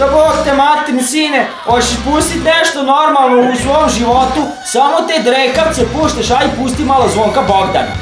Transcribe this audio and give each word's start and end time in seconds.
Da 0.00 0.06
bog 0.06 0.32
te 0.44 0.52
matin 0.52 1.02
sine, 1.06 1.46
hoćeš 1.64 1.90
pustit 2.04 2.44
nešto 2.44 2.82
normalno 2.82 3.52
u 3.52 3.56
svom 3.56 3.90
životu, 3.98 4.46
samo 4.64 4.96
te 5.00 5.22
drekavce 5.22 5.86
puštaš, 5.92 6.30
aj 6.30 6.46
pusti 6.58 6.84
malo 6.84 7.08
zvonka 7.08 7.40
Bogdana. 7.40 7.94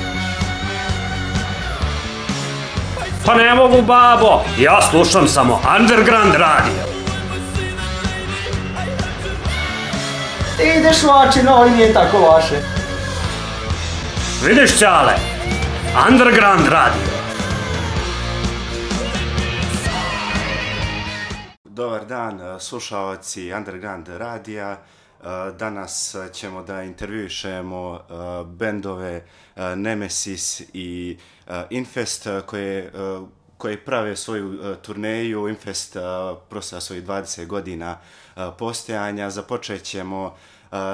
Pa 3.26 3.34
ne 3.34 3.54
mogu, 3.54 3.82
babo, 3.82 4.42
ja 4.58 4.80
slušam 4.90 5.28
samo 5.28 5.60
Underground 5.78 6.34
radio. 6.34 6.82
Ti 10.56 10.72
ideš 10.78 11.02
u 11.04 11.08
oči, 11.10 11.42
no 11.42 11.54
ovo 11.54 11.68
nije 11.68 11.94
tako 11.94 12.18
loše. 12.18 12.56
Vidiš, 14.44 14.78
Ćale, 14.78 15.12
Underground 16.08 16.68
radio. 16.68 17.17
Dobar 21.78 22.06
dan, 22.06 22.40
e, 22.40 22.60
slušalci 22.60 23.52
Underground 23.52 24.08
radija. 24.08 24.70
E, 24.70 24.78
Danas 25.58 26.16
ćemo 26.32 26.62
da 26.62 26.82
intervjuišemo 26.82 27.94
e, 27.94 28.12
bendove 28.44 29.24
Nemesis 29.76 30.62
i 30.72 31.18
Infest 31.70 32.26
koje, 32.46 32.92
koje 33.58 33.84
prave 33.84 34.16
svoju 34.16 34.76
turneju. 34.82 35.48
Infest 35.48 35.96
prosa 36.48 36.80
svojih 36.80 37.04
20 37.04 37.46
godina 37.46 37.98
postojanja. 38.58 39.30
Započet 39.30 39.82
ćemo 39.82 40.36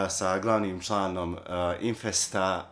sa 0.08 0.38
glavnim 0.38 0.80
članom 0.80 1.38
Infesta. 1.80 2.66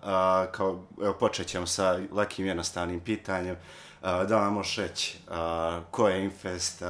Kao, 0.52 0.84
evo, 1.02 1.12
počet 1.20 1.46
ćemo 1.46 1.66
sa 1.66 1.98
lakim 2.10 2.46
jednostavnim 2.46 3.00
pitanjem. 3.00 3.56
Da 4.02 4.36
vam 4.36 4.54
možeš 4.54 4.76
reći 4.76 5.18
ko 5.90 6.08
je 6.08 6.24
Infest, 6.24 6.82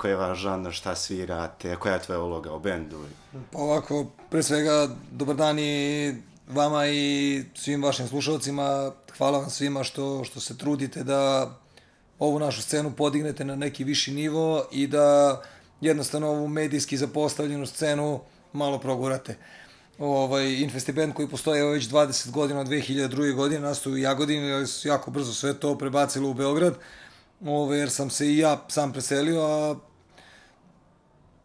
koji 0.00 0.10
je 0.10 0.16
vaš 0.16 0.38
žanr, 0.38 0.72
šta 0.72 0.94
svirate, 0.96 1.76
koja 1.76 1.94
je 1.94 2.02
tvoja 2.02 2.20
uloga 2.20 2.52
u 2.52 2.58
bendu? 2.58 3.04
Pa 3.52 3.58
ovako, 3.58 4.06
pre 4.30 4.42
svega, 4.42 4.88
dobar 5.10 5.36
dan 5.36 5.58
i 5.58 6.14
vama 6.48 6.86
i 6.86 7.44
svim 7.54 7.82
vašim 7.82 8.08
slušalcima. 8.08 8.92
Hvala 9.18 9.38
vam 9.38 9.50
svima 9.50 9.84
što, 9.84 10.24
što 10.24 10.40
se 10.40 10.58
trudite 10.58 11.04
da 11.04 11.50
ovu 12.18 12.38
našu 12.38 12.62
scenu 12.62 12.92
podignete 12.96 13.44
na 13.44 13.56
neki 13.56 13.84
viši 13.84 14.14
nivo 14.14 14.64
i 14.72 14.86
da 14.86 15.42
jednostavno 15.80 16.28
ovu 16.28 16.48
medijski 16.48 16.96
zapostavljenu 16.96 17.66
scenu 17.66 18.20
malo 18.52 18.78
progurate. 18.78 19.36
Ovaj, 19.98 20.52
Infesti 20.62 20.92
band 20.92 21.14
koji 21.14 21.28
postoje 21.28 21.64
već 21.64 21.88
20 21.88 22.30
godina, 22.30 22.64
2002. 22.64 23.34
godine, 23.34 23.60
nastaju 23.60 23.94
u 23.94 23.98
Jagodini, 23.98 24.52
ali 24.52 24.66
su 24.66 24.88
jako 24.88 25.10
brzo 25.10 25.32
sve 25.32 25.54
to 25.54 25.78
prebacilo 25.78 26.30
u 26.30 26.34
Beograd, 26.34 26.74
ovaj, 27.46 27.78
jer 27.78 27.90
sam 27.90 28.10
se 28.10 28.26
i 28.26 28.38
ja 28.38 28.64
sam 28.68 28.92
preselio, 28.92 29.42
a 29.42 29.89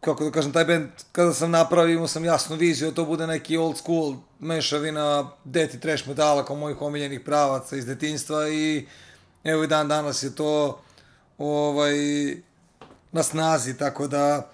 kako 0.06 0.24
da 0.24 0.30
kažem, 0.30 0.52
taj 0.52 0.64
band, 0.64 0.88
kada 1.12 1.32
sam 1.34 1.50
napravio, 1.50 1.94
imao 1.94 2.08
sam 2.08 2.24
jasnu 2.24 2.56
viziju, 2.56 2.90
da 2.90 2.94
to 2.94 3.04
bude 3.04 3.26
neki 3.26 3.56
old 3.56 3.76
school 3.76 4.14
mešavina 4.40 5.30
deti 5.44 5.80
trash 5.80 6.08
metala 6.08 6.44
kao 6.44 6.56
mojih 6.56 6.82
omiljenih 6.82 7.20
pravaca 7.20 7.76
iz 7.76 7.86
detinjstva 7.86 8.48
i 8.48 8.86
evo 9.44 9.64
i 9.64 9.66
dan 9.66 9.88
danas 9.88 10.22
je 10.22 10.34
to 10.34 10.80
ovaj, 11.38 11.94
na 13.12 13.22
snazi, 13.22 13.78
tako 13.78 14.06
da 14.06 14.50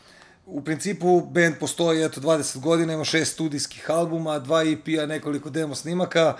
u 0.46 0.64
principu 0.64 1.20
band 1.20 1.54
postoji 1.60 2.04
eto 2.04 2.20
20 2.20 2.60
godina, 2.60 2.92
ima 2.92 3.04
šest 3.04 3.32
studijskih 3.32 3.90
albuma, 3.90 4.38
dva 4.38 4.62
EP-a, 4.62 5.06
nekoliko 5.06 5.50
demo 5.50 5.74
snimaka, 5.74 6.36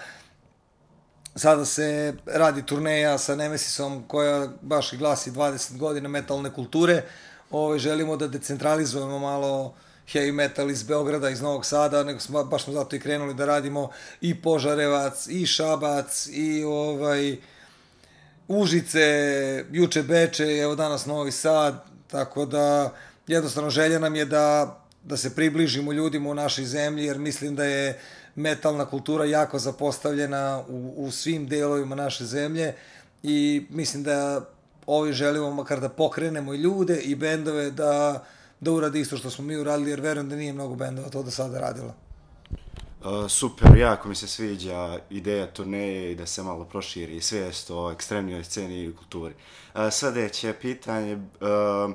sada 1.37 1.65
se 1.65 2.15
radi 2.27 2.67
turneja 2.67 3.19
sa 3.19 3.37
Nemesisom 3.37 4.05
koja 4.09 4.49
baš 4.61 4.93
i 4.93 4.97
glasi 4.97 5.31
20 5.31 5.79
godina 5.79 6.09
metalne 6.09 6.53
kulture, 6.53 7.03
ovaj, 7.53 7.79
želimo 7.79 8.17
da 8.17 8.29
decentralizujemo 8.29 9.19
malo 9.19 9.75
heavy 10.13 10.33
metal 10.33 10.71
iz 10.71 10.83
Beograda, 10.83 11.31
iz 11.31 11.41
Novog 11.41 11.67
Sada, 11.67 12.05
nego 12.05 12.21
smo, 12.21 12.45
baš 12.45 12.65
smo 12.65 12.73
zato 12.73 12.97
i 12.97 13.01
krenuli 13.01 13.35
da 13.35 13.45
radimo 13.45 13.91
i 14.21 14.43
Požarevac, 14.43 15.27
i 15.27 15.47
Šabac, 15.47 16.27
i 16.33 16.65
ovaj, 16.65 17.37
Užice, 18.49 19.65
juče 19.73 20.03
Beče, 20.03 20.45
evo 20.45 20.75
danas 20.75 21.07
Novi 21.07 21.33
Sad, 21.33 21.85
tako 22.07 22.47
da 22.47 22.95
jednostavno 23.27 23.71
želja 23.71 23.99
nam 23.99 24.15
je 24.15 24.25
da, 24.25 24.81
da 25.05 25.17
se 25.17 25.35
približimo 25.35 25.93
ljudima 25.93 26.31
u 26.31 26.35
našoj 26.35 26.65
zemlji, 26.65 27.05
jer 27.05 27.19
mislim 27.19 27.57
da 27.57 27.65
je 27.65 27.99
metalna 28.35 28.87
kultura 28.87 29.25
jako 29.25 29.59
zapostavljena 29.59 30.65
u, 30.69 30.95
u 30.97 31.11
svim 31.11 31.49
delovima 31.49 31.95
naše 31.95 32.25
zemlje 32.25 32.75
i 33.23 33.67
mislim 33.71 34.03
da 34.03 34.47
ovi 34.87 35.13
želimo 35.13 35.51
makar 35.51 35.81
da 35.81 35.89
pokrenemo 35.89 36.55
i 36.55 36.57
ljude 36.57 36.97
i 36.97 37.15
bendove 37.15 37.71
da, 37.71 38.25
da 38.61 38.73
uradi 38.73 39.01
isto 39.01 39.17
što 39.17 39.31
smo 39.31 39.45
mi 39.45 39.57
uradili, 39.57 39.91
jer 39.91 40.01
verujem 40.01 40.29
da 40.29 40.37
nije 40.37 40.53
mnogo 40.53 40.75
bendova 40.75 41.09
to 41.09 41.23
do 41.23 41.31
sada 41.31 41.61
radilo. 41.61 41.95
Uh, 43.05 43.31
super, 43.31 43.77
jako 43.77 44.09
mi 44.09 44.15
se 44.15 44.27
sviđa 44.27 44.99
ideja 45.11 45.47
turneje 45.47 46.13
i 46.13 46.15
da 46.15 46.27
se 46.27 46.43
malo 46.43 46.65
proširi 46.65 47.21
svijest 47.21 47.71
o 47.71 47.93
ekstremnijoj 47.93 48.45
sceni 48.45 48.85
i 48.85 48.97
kulturi. 48.97 49.35
Uh, 49.75 49.81
sledeće 49.91 50.53
pitanje, 50.53 51.15
uh, 51.17 51.95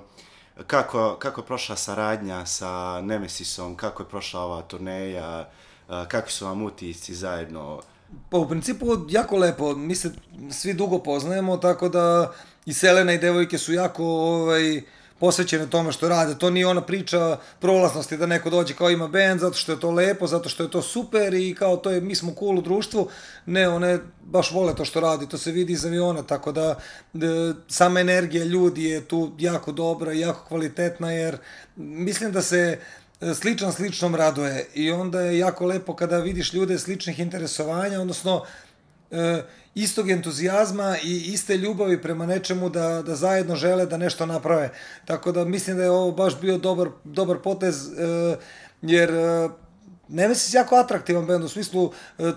kako, 0.67 1.15
kako 1.19 1.41
je 1.41 1.45
prošla 1.45 1.75
saradnja 1.75 2.45
sa 2.45 3.01
Nemesisom, 3.01 3.75
kako 3.75 4.03
je 4.03 4.09
prošla 4.09 4.41
ova 4.41 4.61
turneja, 4.61 5.49
uh, 5.89 6.07
kakvi 6.07 6.31
su 6.31 6.45
vam 6.45 6.63
utisci 6.63 7.15
zajedno? 7.15 7.81
Pa 8.29 8.37
u 8.37 8.49
principu 8.49 8.85
jako 9.09 9.37
lepo, 9.37 9.75
mi 9.75 9.95
se 9.95 10.11
svi 10.51 10.73
dugo 10.73 10.99
poznajemo, 10.99 11.57
tako 11.57 11.89
da 11.89 12.33
i 12.67 12.73
Selena 12.73 13.13
i 13.13 13.17
devojke 13.17 13.57
su 13.57 13.73
jako 13.73 14.05
ovaj, 14.05 14.81
posvećene 15.19 15.69
tome 15.69 15.91
što 15.91 16.09
rade. 16.09 16.35
To 16.37 16.49
nije 16.49 16.67
ona 16.67 16.81
priča 16.81 17.37
prolaznosti 17.59 18.17
da 18.17 18.25
neko 18.25 18.49
dođe 18.49 18.73
kao 18.73 18.89
ima 18.89 19.07
band 19.07 19.39
zato 19.39 19.57
što 19.57 19.71
je 19.71 19.79
to 19.79 19.91
lepo, 19.91 20.27
zato 20.27 20.49
što 20.49 20.63
je 20.63 20.71
to 20.71 20.81
super 20.81 21.33
i 21.33 21.55
kao 21.59 21.77
to 21.77 21.91
je 21.91 22.01
mi 22.01 22.15
smo 22.15 22.33
cool 22.39 22.57
u 22.57 22.61
društvu. 22.61 23.07
Ne, 23.45 23.69
one 23.69 23.99
baš 24.23 24.51
vole 24.51 24.75
to 24.75 24.85
što 24.85 24.99
radi, 24.99 25.29
to 25.29 25.37
se 25.37 25.51
vidi 25.51 25.73
iz 25.73 25.85
aviona, 25.85 26.23
tako 26.23 26.51
da 26.51 26.75
de, 27.13 27.53
sama 27.67 27.99
energija 27.99 28.45
ljudi 28.45 28.83
je 28.83 29.01
tu 29.01 29.31
jako 29.39 29.71
dobra 29.71 30.13
i 30.13 30.19
jako 30.19 30.47
kvalitetna 30.47 31.11
jer 31.11 31.37
mislim 31.75 32.31
da 32.31 32.41
se 32.41 32.79
e, 33.21 33.33
sličan 33.33 33.73
sličnom 33.73 34.15
raduje 34.15 34.65
i 34.73 34.91
onda 34.91 35.21
je 35.21 35.37
jako 35.37 35.65
lepo 35.65 35.95
kada 35.95 36.17
vidiš 36.17 36.53
ljude 36.53 36.79
sličnih 36.79 37.19
interesovanja, 37.19 38.01
odnosno 38.01 38.43
e, 39.11 39.41
istog 39.77 40.09
entuzijazma 40.09 40.97
i 41.03 41.33
iste 41.33 41.57
ljubavi 41.57 42.01
prema 42.01 42.25
nečemu 42.25 42.69
da, 42.69 43.01
da 43.01 43.15
zajedno 43.15 43.55
žele 43.55 43.85
da 43.85 43.97
nešto 43.97 44.25
naprave. 44.25 44.71
Tako 45.05 45.31
da 45.31 45.45
mislim 45.45 45.77
da 45.77 45.83
je 45.83 45.91
ovo 45.91 46.11
baš 46.11 46.39
bio 46.39 46.57
dobar, 46.57 46.87
dobar 47.03 47.37
potez, 47.43 47.87
e, 47.87 48.37
jer 48.81 49.09
e, 49.09 49.49
Nemesis 50.07 50.53
je 50.53 50.57
jako 50.57 50.75
atraktivan 50.75 51.25
bend 51.25 51.43
u 51.43 51.49
smislu 51.49 51.91
e, 52.19 52.31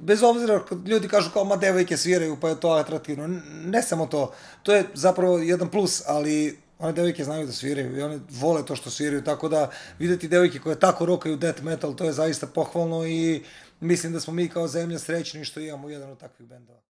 bez 0.00 0.22
obzira 0.22 0.64
kad 0.64 0.88
ljudi 0.88 1.08
kažu 1.08 1.30
kao 1.30 1.44
ma 1.44 1.56
devojke 1.56 1.96
sviraju 1.96 2.36
pa 2.40 2.48
je 2.48 2.60
to 2.60 2.70
atraktivno. 2.70 3.40
Ne 3.64 3.82
samo 3.82 4.06
to. 4.06 4.32
To 4.62 4.74
je 4.74 4.84
zapravo 4.94 5.38
jedan 5.38 5.68
plus, 5.68 6.02
ali 6.06 6.58
one 6.78 6.92
devojke 6.92 7.24
znaju 7.24 7.46
da 7.46 7.52
sviraju 7.52 7.98
i 7.98 8.02
one 8.02 8.18
vole 8.30 8.64
to 8.66 8.76
što 8.76 8.90
sviraju, 8.90 9.24
tako 9.24 9.48
da 9.48 9.70
videti 9.98 10.28
devojke 10.28 10.58
koje 10.58 10.80
tako 10.80 11.06
rokaju 11.06 11.36
death 11.36 11.62
metal, 11.62 11.94
to 11.94 12.04
je 12.04 12.12
zaista 12.12 12.46
pohvalno 12.46 13.06
i 13.06 13.42
mislim 13.80 14.12
da 14.12 14.20
smo 14.20 14.32
mi 14.32 14.48
kao 14.48 14.68
zemlja 14.68 14.98
srećni 14.98 15.44
što 15.44 15.60
imamo 15.60 15.90
jedan 15.90 16.10
od 16.10 16.18
takvih 16.18 16.48
bendova. 16.48 16.85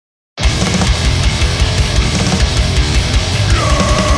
Shoot! 3.55 4.14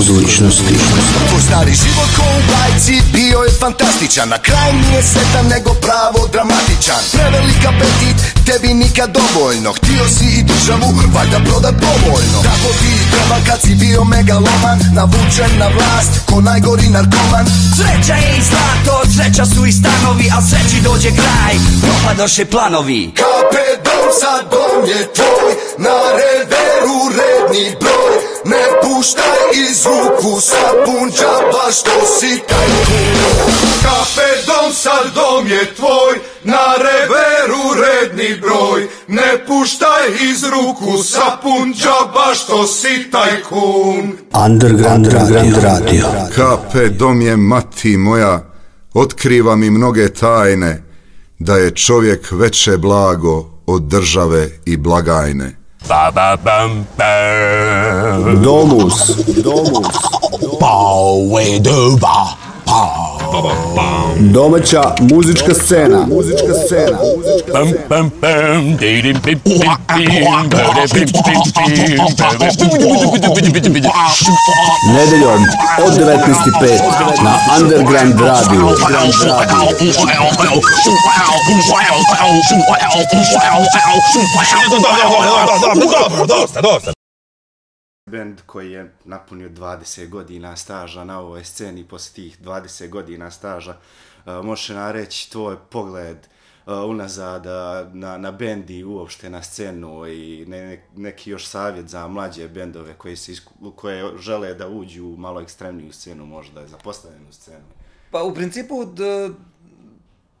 Budućnosti. 0.00 0.74
Tvoj 1.28 1.42
stari 1.48 1.72
život 1.82 2.10
ko 2.16 2.22
u 2.38 2.40
bajci 2.50 2.96
bio 3.12 3.38
je 3.46 3.50
fantastičan 3.60 4.28
Na 4.28 4.38
kraju 4.38 4.74
nije 4.84 5.02
sretan 5.02 5.46
nego 5.54 5.70
pravo 5.86 6.20
dramatičan. 6.32 7.02
Prevelik 7.12 7.62
apetit, 7.70 8.18
tebi 8.46 8.74
nikad 8.74 9.08
dovoljno. 9.18 9.70
Htio 9.78 10.04
si 10.16 10.26
i 10.38 10.42
državu, 10.42 10.88
valjda 11.14 11.38
prodat 11.48 11.74
povoljno. 11.86 12.38
Tako 12.50 12.68
ti 12.80 12.92
treba 13.12 13.36
kad 13.46 13.58
si 13.64 13.74
bio 13.74 14.04
megaloman 14.04 14.78
Navučen 14.98 15.52
na 15.62 15.68
vlast, 15.76 16.12
ko 16.28 16.40
najgori 16.40 16.88
narkoman? 16.96 17.46
Sreća 17.76 18.14
je 18.24 18.30
i 18.38 18.42
zlato, 18.50 18.94
sreća 19.14 19.44
su 19.52 19.66
i 19.66 19.72
stanovi, 19.72 20.26
a 20.36 20.38
sreći 20.48 20.78
dođe 20.88 21.10
kraj, 21.20 21.54
propadoše 21.82 22.44
planovi. 22.44 23.02
Kape 23.20 23.66
dom 23.84 24.06
sa 24.20 24.34
dom 24.52 24.80
je 24.90 25.00
tvoj 25.16 25.52
Na 25.84 25.98
reveru 26.20 26.98
redni 27.18 27.64
broj 27.80 28.19
Ne 28.44 28.64
puštaj 28.82 29.40
iz 29.70 29.86
ruku 29.86 30.40
sa 30.40 30.72
punđaba 30.84 31.72
što 31.72 32.06
si 32.06 32.40
taj 32.48 32.66
Kafe 33.82 34.30
dom 34.46 34.72
sad 34.72 35.14
dom 35.14 35.46
je 35.46 35.74
tvoj, 35.74 36.14
na 36.44 36.64
reveru 36.76 37.82
redni 37.82 38.40
broj. 38.40 38.88
Ne 39.08 39.44
puštaj 39.46 40.30
iz 40.30 40.44
ruku 40.44 41.02
sa 41.02 41.38
punđaba 41.42 42.34
što 42.34 42.66
si 42.66 43.10
tajkun. 43.10 44.16
Underground, 44.46 45.06
Underground 45.06 45.56
radio. 45.62 46.06
Kape 46.36 46.88
dom 46.88 47.20
je 47.20 47.36
mati 47.36 47.96
moja, 47.96 48.50
otkriva 48.94 49.56
mi 49.56 49.70
mnoge 49.70 50.08
tajne, 50.08 50.82
da 51.38 51.56
je 51.56 51.70
čovjek 51.70 52.28
veće 52.30 52.76
blago 52.78 53.50
od 53.66 53.82
države 53.82 54.48
i 54.66 54.76
blagajne. 54.76 55.59
Domus. 58.42 58.42
Domus. 58.42 59.16
Domus. 59.42 59.88
o 60.60 61.40
e 61.40 61.58
duba. 61.58 62.36
Domaća 64.20 64.82
muzička 65.00 65.54
scena. 65.54 66.06
Muzička 66.06 66.54
scena. 66.66 66.98
Nedeljom 74.94 75.42
od 75.86 75.92
19.05 75.92 76.78
na 77.22 77.34
Underground 77.60 78.20
radio. 78.20 78.66
Underground 78.68 79.14
radio. 86.62 86.99
Band 88.10 88.40
koji 88.46 88.72
je 88.72 88.94
napunio 89.04 89.48
20 89.48 90.08
godina 90.08 90.56
staža 90.56 91.04
na 91.04 91.20
ovoj 91.20 91.44
sceni, 91.44 91.84
posle 91.84 92.14
tih 92.14 92.40
20 92.40 92.88
godina 92.88 93.30
staža, 93.30 93.76
uh, 94.26 94.44
možeš 94.44 94.68
nam 94.68 94.92
reći 94.92 95.30
tvoj 95.30 95.56
pogled 95.70 96.16
uh, 96.66 96.72
unazad 96.90 97.46
uh, 97.46 97.94
na, 97.94 98.18
na 98.18 98.30
bend 98.30 98.70
i 98.70 98.84
uopšte 98.84 99.30
na 99.30 99.42
scenu 99.42 100.06
i 100.06 100.44
ne, 100.48 100.84
neki 100.96 101.30
još 101.30 101.46
savjet 101.46 101.88
za 101.88 102.08
mlađe 102.08 102.48
bendove 102.48 102.94
koji 102.98 103.16
se 103.16 103.32
isku, 103.32 103.72
koje 103.76 104.18
žele 104.18 104.54
da 104.54 104.68
uđu 104.68 105.06
u 105.06 105.16
malo 105.16 105.40
ekstremniju 105.40 105.92
scenu, 105.92 106.26
možda 106.26 106.66
za 106.66 106.76
postavljenu 106.76 107.32
scenu. 107.32 107.64
Pa 108.10 108.22
u 108.22 108.34
principu, 108.34 108.84
d, 108.84 109.30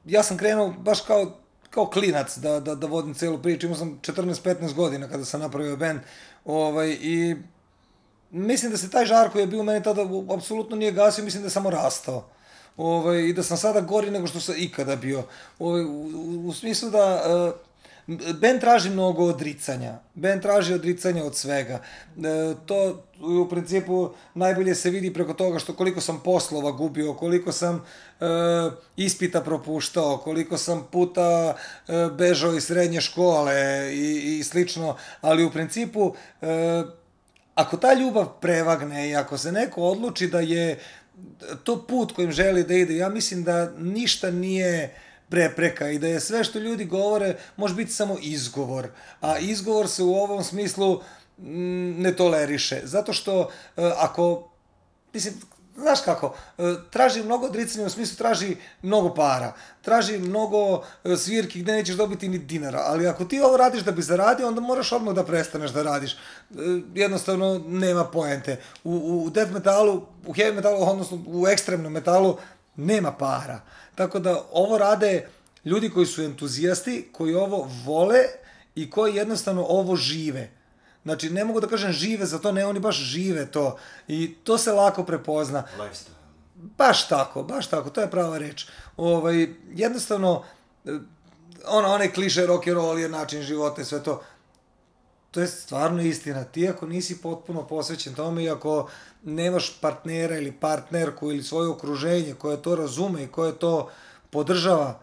ja 0.04 0.22
sam 0.22 0.36
krenuo 0.36 0.74
baš 0.78 1.00
kao, 1.00 1.36
kao 1.70 1.86
klinac 1.86 2.38
da, 2.38 2.60
da, 2.60 2.74
da 2.74 2.86
vodim 2.86 3.14
celu 3.14 3.38
priču. 3.38 3.66
Imao 3.66 3.78
sam 3.78 4.00
14-15 4.02 4.74
godina 4.74 5.08
kada 5.08 5.24
sam 5.24 5.40
napravio 5.40 5.76
band. 5.76 6.00
Ovaj, 6.44 6.98
I 7.00 7.36
mislim 8.30 8.72
da 8.72 8.78
se 8.78 8.90
taj 8.90 9.06
žar 9.06 9.30
koji 9.30 9.42
je 9.42 9.46
bio 9.46 9.60
u 9.60 9.64
meni 9.64 9.82
tada 9.82 10.02
apsolutno 10.36 10.76
nije 10.76 10.92
gasio, 10.92 11.24
mislim 11.24 11.42
da 11.42 11.46
je 11.46 11.50
samo 11.50 11.70
rastao. 11.70 12.24
Ovaj, 12.76 13.18
I 13.18 13.32
da 13.32 13.42
sam 13.42 13.56
sada 13.56 13.80
gori 13.80 14.10
nego 14.10 14.26
što 14.26 14.40
sam 14.40 14.54
ikada 14.58 14.96
bio. 14.96 15.22
Ovaj, 15.58 15.84
u, 15.84 16.10
u, 16.14 16.48
u 16.48 16.52
smislu 16.52 16.90
da... 16.90 17.22
Uh, 17.54 17.70
Ben 18.40 18.60
traži 18.60 18.90
mnogo 18.90 19.24
odricanja. 19.24 19.98
Ben 20.14 20.40
traži 20.40 20.74
odricanja 20.74 21.24
od 21.24 21.36
svega. 21.36 21.74
E, 21.74 22.54
to 22.66 23.02
u 23.20 23.48
principu 23.48 24.10
najbolje 24.34 24.74
se 24.74 24.90
vidi 24.90 25.12
preko 25.12 25.34
toga 25.34 25.58
što 25.58 25.74
koliko 25.74 26.00
sam 26.00 26.20
poslova 26.24 26.70
gubio, 26.70 27.14
koliko 27.14 27.52
sam 27.52 27.76
e, 28.20 28.24
ispita 28.96 29.40
propuštao, 29.40 30.18
koliko 30.18 30.58
sam 30.58 30.88
puta 30.92 31.54
e, 31.88 31.92
bežao 32.18 32.54
iz 32.54 32.64
srednje 32.64 33.00
škole 33.00 33.54
i, 33.94 34.38
i 34.38 34.44
slično, 34.44 34.96
ali 35.20 35.44
u 35.44 35.50
principu 35.50 36.14
e, 36.42 36.46
ako 37.54 37.76
ta 37.76 37.94
ljubav 37.94 38.26
prevagne 38.40 39.10
i 39.10 39.16
ako 39.16 39.38
se 39.38 39.52
neko 39.52 39.82
odluči 39.82 40.26
da 40.26 40.40
je 40.40 40.78
to 41.64 41.86
put 41.86 42.12
kojim 42.12 42.32
želi 42.32 42.64
da 42.64 42.74
ide, 42.74 42.96
ja 42.96 43.08
mislim 43.08 43.44
da 43.44 43.70
ništa 43.78 44.30
nije 44.30 44.94
prepreka 45.28 45.90
i 45.90 45.98
da 45.98 46.06
je 46.06 46.20
sve 46.20 46.44
što 46.44 46.58
ljudi 46.58 46.84
govore 46.84 47.36
može 47.56 47.74
biti 47.74 47.92
samo 47.92 48.16
izgovor. 48.22 48.88
A 49.20 49.38
izgovor 49.38 49.88
se 49.88 50.02
u 50.02 50.14
ovom 50.14 50.44
smislu 50.44 51.00
mm, 51.38 52.02
ne 52.02 52.16
toleriše. 52.16 52.80
Zato 52.84 53.12
što 53.12 53.40
e, 53.40 53.46
ako, 53.96 54.50
mislim, 55.12 55.34
znaš 55.80 56.00
kako, 56.00 56.34
e, 56.58 56.74
traži 56.90 57.22
mnogo 57.22 57.46
odricanja 57.46 57.86
u 57.86 57.90
smislu 57.90 58.16
traži 58.16 58.56
mnogo 58.82 59.14
para, 59.14 59.52
traži 59.82 60.18
mnogo 60.18 60.82
e, 61.04 61.16
svirki 61.16 61.62
gde 61.62 61.72
nećeš 61.72 61.96
dobiti 61.96 62.28
ni 62.28 62.38
dinara, 62.38 62.82
ali 62.86 63.06
ako 63.06 63.24
ti 63.24 63.40
ovo 63.40 63.56
radiš 63.56 63.82
da 63.82 63.92
bi 63.92 64.02
zaradio, 64.02 64.48
onda 64.48 64.60
moraš 64.60 64.92
odmah 64.92 65.14
da 65.14 65.24
prestaneš 65.24 65.70
da 65.70 65.82
radiš. 65.82 66.12
E, 66.12 66.16
Jednostavno 66.94 67.64
nema 67.66 68.04
poente. 68.04 68.60
U, 68.84 69.24
u 69.26 69.30
death 69.30 69.52
metalu, 69.52 70.02
u 70.26 70.32
heavy 70.34 70.54
metalu, 70.54 70.76
odnosno 70.90 71.24
u 71.26 71.48
ekstremnom 71.48 71.92
metalu, 71.92 72.36
nema 72.76 73.12
para. 73.12 73.60
Tako 73.94 74.18
da 74.18 74.42
ovo 74.52 74.78
rade 74.78 75.28
ljudi 75.64 75.90
koji 75.90 76.06
su 76.06 76.22
entuzijasti, 76.22 77.08
koji 77.12 77.34
ovo 77.34 77.70
vole 77.84 78.20
i 78.74 78.90
koji 78.90 79.14
jednostavno 79.14 79.64
ovo 79.68 79.96
žive. 79.96 80.59
Znači, 81.04 81.30
ne 81.30 81.44
mogu 81.44 81.60
da 81.60 81.66
kažem 81.66 81.92
žive 81.92 82.26
za 82.26 82.38
to, 82.38 82.52
ne, 82.52 82.66
oni 82.66 82.80
baš 82.80 82.96
žive 82.96 83.46
to. 83.46 83.76
I 84.08 84.34
to 84.44 84.58
se 84.58 84.72
lako 84.72 85.04
prepozna. 85.04 85.64
Lifestyle. 85.78 86.20
Baš 86.78 87.08
tako, 87.08 87.42
baš 87.42 87.66
tako, 87.66 87.90
to 87.90 88.00
je 88.00 88.10
prava 88.10 88.38
reč. 88.38 88.66
Ovaj, 88.96 89.48
jednostavno, 89.74 90.42
e, 90.84 90.98
ono, 91.66 91.88
onaj 91.88 92.12
kliše 92.12 92.46
rock 92.46 92.66
and 92.66 92.76
roll 92.76 92.98
je 92.98 93.08
način 93.08 93.42
života 93.42 93.82
i 93.82 93.84
sve 93.84 94.02
to. 94.02 94.22
To 95.30 95.40
je 95.40 95.46
stvarno 95.46 96.02
istina. 96.02 96.44
Ti 96.44 96.68
ako 96.68 96.86
nisi 96.86 97.22
potpuno 97.22 97.66
posvećen 97.66 98.14
tome 98.14 98.44
i 98.44 98.50
ako 98.50 98.88
nemaš 99.22 99.78
partnera 99.80 100.36
ili 100.36 100.52
partnerku 100.52 101.30
ili 101.30 101.42
svoje 101.42 101.68
okruženje 101.68 102.34
koje 102.34 102.62
to 102.62 102.76
razume 102.76 103.22
i 103.22 103.28
koje 103.28 103.58
to 103.58 103.90
podržava, 104.30 105.00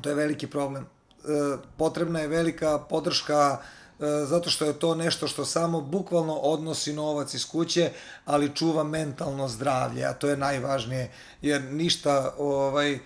to 0.00 0.08
je 0.08 0.14
veliki 0.14 0.46
problem. 0.46 0.84
E, 0.84 1.56
potrebna 1.76 2.20
je 2.20 2.28
velika 2.28 2.78
podrška 2.78 3.58
e, 3.60 3.81
zato 4.26 4.50
što 4.50 4.64
je 4.64 4.78
to 4.78 4.94
nešto 4.94 5.28
što 5.28 5.44
samo 5.44 5.80
bukvalno 5.80 6.34
odnosi 6.34 6.92
novac 6.92 7.34
iz 7.34 7.46
kuće, 7.46 7.90
ali 8.24 8.54
čuva 8.54 8.84
mentalno 8.84 9.48
zdravlje, 9.48 10.04
a 10.04 10.12
to 10.12 10.28
je 10.28 10.36
najvažnije, 10.36 11.12
jer 11.42 11.62
ništa 11.62 12.34
ovaj 12.38 12.98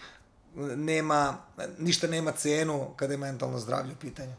nema 0.76 1.36
ništa 1.78 2.06
nema 2.06 2.32
cenu 2.32 2.86
kada 2.96 3.14
je 3.14 3.18
mentalno 3.18 3.58
zdravlje 3.58 3.92
u 3.92 3.96
pitanju. 3.96 4.32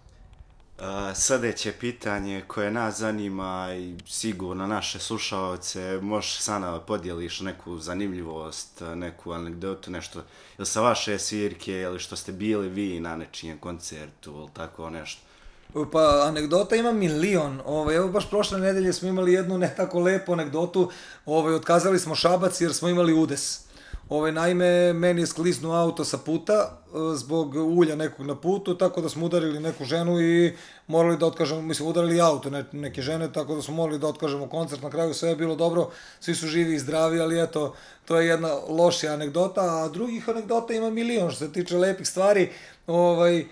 Uh, 0.77 0.83
sljedeće 1.15 1.71
pitanje 1.71 2.43
koje 2.47 2.71
nas 2.71 2.97
zanima 2.97 3.69
i 3.79 3.95
sigurno 4.07 4.67
naše 4.67 4.99
slušalce, 4.99 5.99
možeš 6.01 6.39
sana 6.39 6.79
podijeliš 6.79 7.39
neku 7.39 7.79
zanimljivost, 7.79 8.81
neku 8.95 9.31
anegdotu, 9.31 9.91
nešto, 9.91 10.23
ili 10.57 10.65
sa 10.65 10.81
vaše 10.81 11.19
svirke, 11.19 11.71
ili 11.73 11.99
što 11.99 12.15
ste 12.15 12.31
bili 12.31 12.69
vi 12.69 12.99
na 12.99 13.15
nečijem 13.15 13.57
koncertu, 13.57 14.31
ili 14.31 14.49
tako 14.53 14.89
nešto. 14.89 15.26
Pa 15.73 16.23
anegdota 16.27 16.75
ima 16.75 16.91
milion. 16.91 17.61
Ovaj 17.65 17.95
evo 17.95 18.07
baš 18.07 18.29
prošle 18.29 18.59
nedelje 18.59 18.93
smo 18.93 19.09
imali 19.09 19.33
jednu 19.33 19.57
ne 19.57 19.73
tako 19.77 19.99
lepu 19.99 20.33
anegdotu. 20.33 20.91
Ovaj 21.25 21.53
otkazali 21.53 21.99
smo 21.99 22.15
Šabac 22.15 22.61
jer 22.61 22.73
smo 22.73 22.89
imali 22.89 23.13
udes. 23.13 23.67
Ovaj 24.09 24.31
naime 24.31 24.93
meni 24.93 25.21
je 25.21 25.27
skliznuo 25.27 25.75
auto 25.75 26.05
sa 26.05 26.17
puta 26.17 26.53
e, 26.53 27.15
zbog 27.15 27.55
ulja 27.55 27.95
nekog 27.95 28.25
na 28.25 28.35
putu, 28.35 28.77
tako 28.77 29.01
da 29.01 29.09
smo 29.09 29.25
udarili 29.25 29.59
neku 29.59 29.85
ženu 29.85 30.21
i 30.21 30.53
morali 30.87 31.17
da 31.17 31.25
otkažemo, 31.25 31.61
mislim 31.61 31.89
udarili 31.89 32.21
auto 32.21 32.49
ne, 32.49 32.65
neke 32.71 33.01
žene, 33.01 33.33
tako 33.33 33.55
da 33.55 33.61
smo 33.61 33.73
morali 33.73 33.99
da 33.99 34.07
otkažemo 34.07 34.47
koncert. 34.49 34.81
Na 34.81 34.89
kraju 34.89 35.13
sve 35.13 35.29
je 35.29 35.35
bilo 35.35 35.55
dobro, 35.55 35.89
svi 36.19 36.35
su 36.35 36.47
živi 36.47 36.73
i 36.73 36.79
zdravi, 36.79 37.19
ali 37.19 37.43
eto, 37.43 37.75
to 38.05 38.19
je 38.19 38.27
jedna 38.27 38.53
loša 38.69 39.07
anegdota, 39.07 39.61
a 39.61 39.89
drugih 39.89 40.29
anegdota 40.29 40.73
ima 40.73 40.89
milion 40.89 41.31
što 41.31 41.45
se 41.45 41.53
tiče 41.53 41.77
lepih 41.77 42.07
stvari. 42.07 42.49
Ovaj 42.87 43.45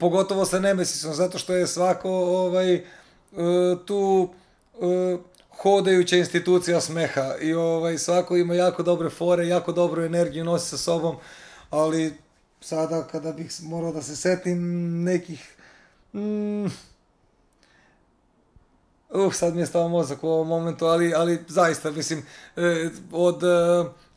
pogotovo 0.00 0.44
sa 0.44 0.58
Nemesisom, 0.58 1.14
zato 1.14 1.38
što 1.38 1.54
je 1.54 1.66
svako 1.66 2.10
ovaj, 2.10 2.74
e, 2.74 2.82
tu 3.86 4.28
e, 4.74 5.18
hodajuća 5.62 6.16
institucija 6.16 6.80
smeha. 6.80 7.34
I 7.40 7.54
ovaj, 7.54 7.98
svako 7.98 8.36
ima 8.36 8.54
jako 8.54 8.82
dobre 8.82 9.10
fore, 9.10 9.46
jako 9.46 9.72
dobru 9.72 10.02
energiju 10.04 10.44
nosi 10.44 10.68
sa 10.68 10.76
sobom, 10.76 11.16
ali 11.70 12.14
sada 12.60 13.06
kada 13.12 13.32
bih 13.32 13.52
morao 13.62 13.92
da 13.92 14.02
se 14.02 14.16
setim 14.16 14.58
nekih 15.02 15.56
mm, 16.14 16.66
Uh, 19.12 19.34
sad 19.34 19.54
mi 19.54 19.60
je 19.60 19.66
stao 19.66 19.88
mozak 19.88 20.24
u 20.24 20.28
ovom 20.28 20.48
momentu, 20.48 20.86
ali, 20.86 21.14
ali 21.14 21.44
zaista, 21.48 21.90
mislim, 21.90 22.26
e, 22.56 22.88
od 23.12 23.42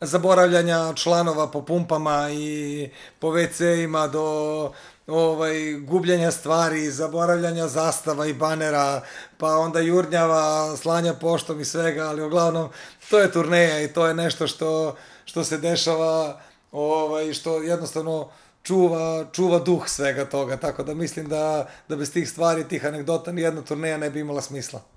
zaboravljanja 0.00 0.92
članova 0.94 1.50
po 1.50 1.62
pumpama 1.62 2.30
i 2.30 2.88
po 3.18 3.28
WC-ima 3.28 4.08
do 4.08 4.72
ovaj, 5.06 5.72
gubljenja 5.72 6.30
stvari, 6.30 6.90
zaboravljanja 6.90 7.68
zastava 7.68 8.26
i 8.26 8.32
banera, 8.34 9.02
pa 9.38 9.58
onda 9.58 9.80
jurnjava, 9.80 10.76
slanja 10.76 11.14
poštom 11.14 11.60
i 11.60 11.64
svega, 11.64 12.02
ali 12.02 12.22
uglavnom 12.22 12.68
to 13.10 13.18
je 13.18 13.32
turneja 13.32 13.82
i 13.82 13.92
to 13.92 14.06
je 14.06 14.14
nešto 14.14 14.46
što, 14.46 14.96
što 15.24 15.44
se 15.44 15.58
dešava, 15.58 16.40
ovaj, 16.72 17.32
što 17.32 17.62
jednostavno 17.62 18.28
čuva, 18.62 19.26
čuva 19.32 19.58
duh 19.58 19.88
svega 19.88 20.24
toga, 20.24 20.56
tako 20.56 20.82
da 20.82 20.94
mislim 20.94 21.28
da, 21.28 21.68
da 21.88 21.96
bez 21.96 22.12
tih 22.12 22.30
stvari, 22.30 22.68
tih 22.68 22.86
anegdota, 22.86 23.32
nijedna 23.32 23.62
turneja 23.62 23.96
ne 23.96 24.10
bi 24.10 24.20
imala 24.20 24.40
smisla. 24.40 24.93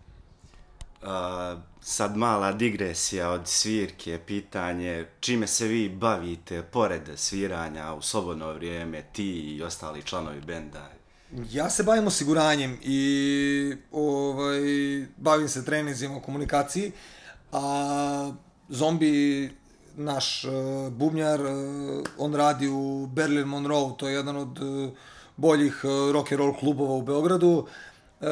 Uh, 1.01 1.10
sad 1.82 2.18
mala 2.18 2.51
digresija 2.51 3.30
od 3.30 3.48
svirke, 3.48 4.20
pitanje 4.27 5.06
čime 5.20 5.48
se 5.48 5.68
vi 5.68 5.89
bavite 5.89 6.63
pored 6.63 7.01
sviranja 7.16 7.94
u 7.94 8.01
slobodno 8.01 8.54
vrijeme, 8.54 9.04
ti 9.13 9.56
i 9.56 9.63
ostali 9.63 10.04
članovi 10.04 10.42
benda? 10.42 10.89
Ja 11.51 11.70
se 11.70 11.84
bavim 11.84 12.08
osiguranjem 12.08 12.77
i 12.82 13.75
ovaj, 13.92 14.60
bavim 15.18 15.48
se 15.50 15.66
treninzima 15.66 16.18
o 16.18 16.20
komunikaciji, 16.20 16.92
a 17.51 18.32
zombi 18.70 19.50
naš 19.96 20.44
uh, 20.44 20.51
bubnjar, 20.94 21.42
uh, 21.42 21.48
on 22.18 22.36
radi 22.36 22.68
u 22.68 23.08
Berlin 23.08 23.48
Monroe, 23.48 23.92
to 23.98 24.08
je 24.08 24.13
jedan 24.13 24.38
od 24.38 24.60
uh, 24.60 24.89
boljih 25.36 25.82
uh, 25.84 26.12
rock 26.13 26.32
and 26.32 26.39
roll 26.39 26.54
klubova 26.60 26.94
u 26.94 27.01
Beogradu. 27.01 27.68
E, 28.21 28.25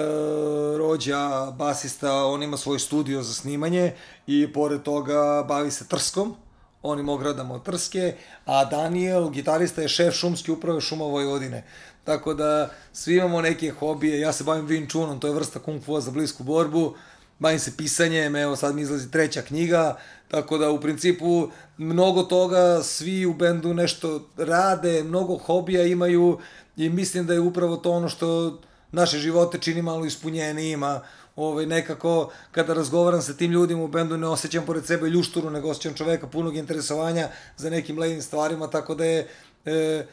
rođa, 0.78 1.52
basista, 1.52 2.26
on 2.26 2.44
ima 2.44 2.58
svoj 2.58 2.80
studio 2.80 3.24
za 3.24 3.34
snimanje 3.34 3.94
i 4.28 4.54
pored 4.54 4.84
toga 4.84 5.46
bavi 5.48 5.72
se 5.72 5.88
trskom, 5.88 6.36
onim 6.84 7.10
ogradama 7.10 7.56
od 7.56 7.64
Trske, 7.64 8.16
a 8.46 8.66
Daniel, 8.66 9.30
gitarista, 9.30 9.82
je 9.82 9.88
šef 9.88 10.16
šumske 10.16 10.52
uprave 10.52 10.82
šuma 10.82 11.06
Vojvodine. 11.06 11.64
Tako 12.04 12.34
da 12.34 12.70
svi 12.94 13.16
imamo 13.16 13.42
neke 13.42 13.72
hobije, 13.72 14.20
ja 14.20 14.34
se 14.34 14.44
bavim 14.44 14.68
Wing 14.68 14.90
Chunom, 14.90 15.20
to 15.20 15.28
je 15.28 15.34
vrsta 15.34 15.60
kung 15.60 15.84
fu 15.84 16.02
za 16.02 16.12
blisku 16.12 16.44
borbu, 16.44 16.94
bavim 17.40 17.60
se 17.60 17.78
pisanjem, 17.78 18.36
evo 18.36 18.56
sad 18.56 18.76
mi 18.76 18.82
izlazi 18.82 19.12
treća 19.12 19.42
knjiga, 19.42 19.98
tako 20.28 20.58
da 20.58 20.72
u 20.72 20.82
principu 20.82 21.50
mnogo 21.78 22.24
toga 22.24 22.84
svi 22.84 23.26
u 23.26 23.34
bendu 23.34 23.74
nešto 23.74 24.30
rade, 24.38 25.04
mnogo 25.04 25.38
hobija 25.38 25.84
imaju 25.84 26.40
i 26.78 26.90
mislim 26.90 27.26
da 27.26 27.34
je 27.34 27.40
upravo 27.40 27.78
to 27.78 27.92
ono 27.92 28.10
što 28.10 28.60
naše 28.96 29.20
živote 29.20 29.60
čini 29.60 29.82
malo 29.82 30.06
ispunjenijima, 30.06 31.02
ovaj, 31.36 31.66
nekako 31.66 32.32
kada 32.52 32.74
razgovaram 32.74 33.22
sa 33.22 33.34
tim 33.34 33.52
ljudima 33.52 33.84
u 33.84 33.88
bendu 33.88 34.18
ne 34.18 34.28
osjećam 34.28 34.66
pored 34.66 34.86
sebe 34.86 35.10
ljušturu, 35.10 35.50
nego 35.50 35.70
osjećam 35.70 35.94
čoveka 35.94 36.28
punog 36.28 36.56
interesovanja 36.56 37.30
za 37.58 37.70
nekim 37.70 38.00
levim 38.00 38.22
stvarima, 38.22 38.68
tako 38.68 38.96
da 38.96 39.06
je 39.06 39.28
e, 39.66 39.72
e, 39.72 40.06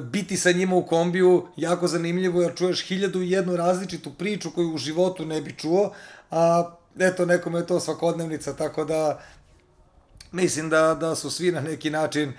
biti 0.00 0.36
sa 0.36 0.52
njima 0.52 0.76
u 0.76 0.86
kombiju 0.86 1.46
jako 1.56 1.88
zanimljivo 1.88 2.42
jer 2.42 2.54
čuješ 2.54 2.86
hiljadu 2.86 3.22
i 3.22 3.30
jednu 3.30 3.56
različitu 3.56 4.14
priču 4.14 4.50
koju 4.50 4.74
u 4.74 4.78
životu 4.78 5.26
ne 5.26 5.40
bi 5.40 5.52
čuo, 5.52 5.92
a 6.30 6.70
eto 6.98 7.26
nekome 7.26 7.58
je 7.58 7.66
to 7.66 7.80
svakodnevnica, 7.80 8.56
tako 8.56 8.84
da 8.84 9.20
mislim 10.32 10.70
da, 10.70 10.94
da 10.94 11.14
su 11.14 11.30
svi 11.30 11.52
na 11.52 11.60
neki 11.60 11.90
način 11.90 12.32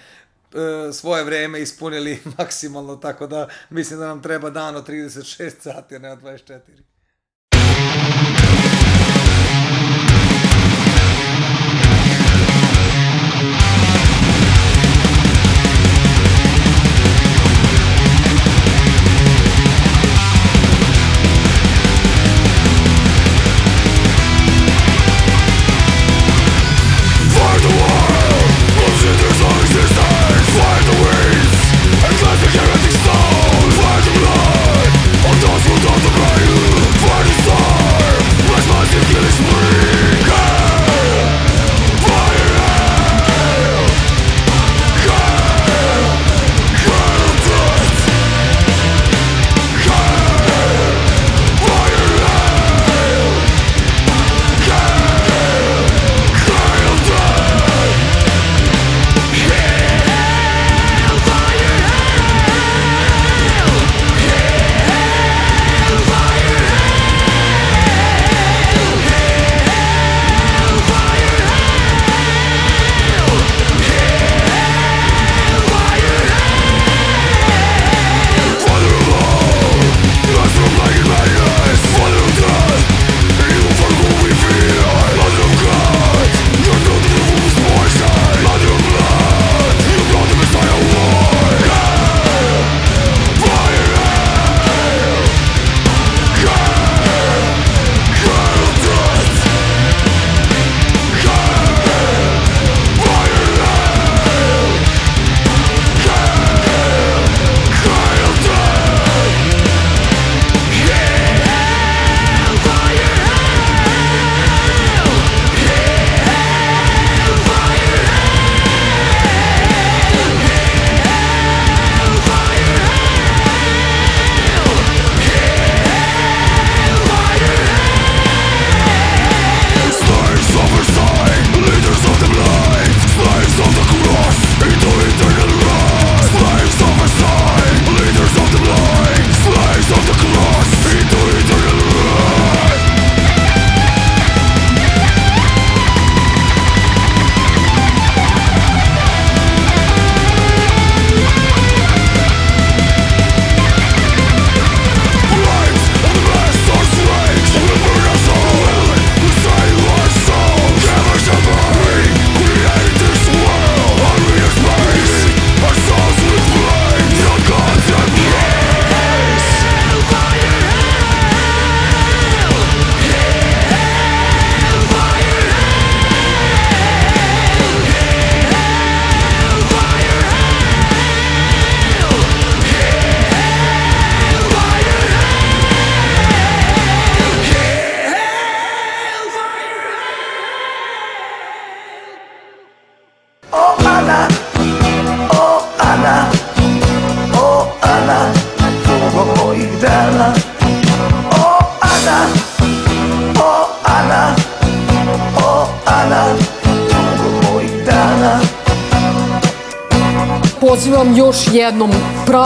svoje 0.94 1.24
vreme 1.24 1.62
ispunili 1.62 2.20
maksimalno, 2.38 2.96
tako 2.96 3.28
da 3.28 3.48
mislim 3.70 4.00
da 4.00 4.08
nam 4.08 4.22
treba 4.22 4.50
dan 4.50 4.76
od 4.76 4.88
36 4.88 5.52
sati, 5.60 5.96
a 5.96 6.00
ne 6.00 6.12
od 6.12 6.22
24. 6.22 8.45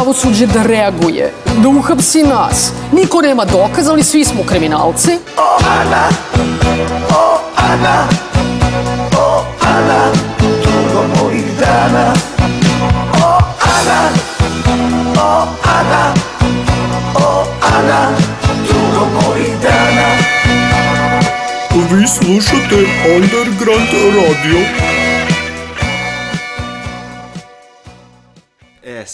pravosuđe 0.10 0.46
da 0.46 0.64
reaguje, 0.64 1.34
da 1.58 1.68
uhapsi 1.70 2.24
nas. 2.24 2.72
Niko 2.92 3.22
nema 3.22 3.46
dokaza, 3.46 3.92
ali 3.92 4.04
svi 4.04 4.26
smo 4.26 4.44
kriminalci. 4.44 5.12
O 5.38 5.60
Ana, 5.82 6.08
o 7.10 7.40
Ana, 7.56 8.08
o 9.18 9.44
Ana, 9.62 10.12
dugo 10.42 11.04
mojih 11.16 11.46
dana. 11.60 12.14
O 13.24 13.38
Ana, 13.78 14.10
o 15.16 15.48
Ana, 15.80 16.14
o 17.16 17.46
Ana, 17.78 18.10
dugo 18.68 19.06
mojih 19.14 19.54
dana. 19.62 20.08
Vi 21.92 22.08
slušate 22.08 22.86
Underground 23.16 23.90
Radio. 24.16 24.99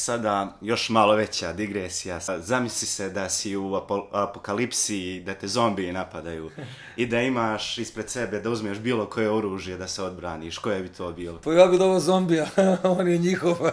Sada 0.04 0.58
još 0.62 0.90
malo 0.90 1.16
veća 1.16 1.54
digresija. 1.54 2.20
Zamisli 2.38 2.88
se 2.88 3.10
da 3.10 3.30
si 3.30 3.56
u 3.56 3.64
apo- 3.64 4.08
apokalipsi 4.12 5.24
da 5.26 5.34
te 5.34 5.48
zombiji 5.48 5.92
napadaju 5.94 6.52
i 6.96 7.06
da 7.06 7.22
imaš 7.22 7.78
ispred 7.78 8.10
sebe 8.10 8.40
da 8.40 8.50
uzmeš 8.50 8.78
bilo 8.78 9.06
koje 9.06 9.30
oružje 9.30 9.78
da 9.78 9.88
se 9.88 10.04
odbraniš. 10.04 10.58
Koje 10.58 10.82
bi 10.82 10.90
to 10.90 11.12
bilo? 11.12 11.40
Pa 11.44 11.54
ja 11.54 11.68
bi 11.68 11.78
dovao 11.78 12.00
zombija, 12.00 12.48
on 12.84 13.08
je 13.08 13.18
njihov. 13.18 13.58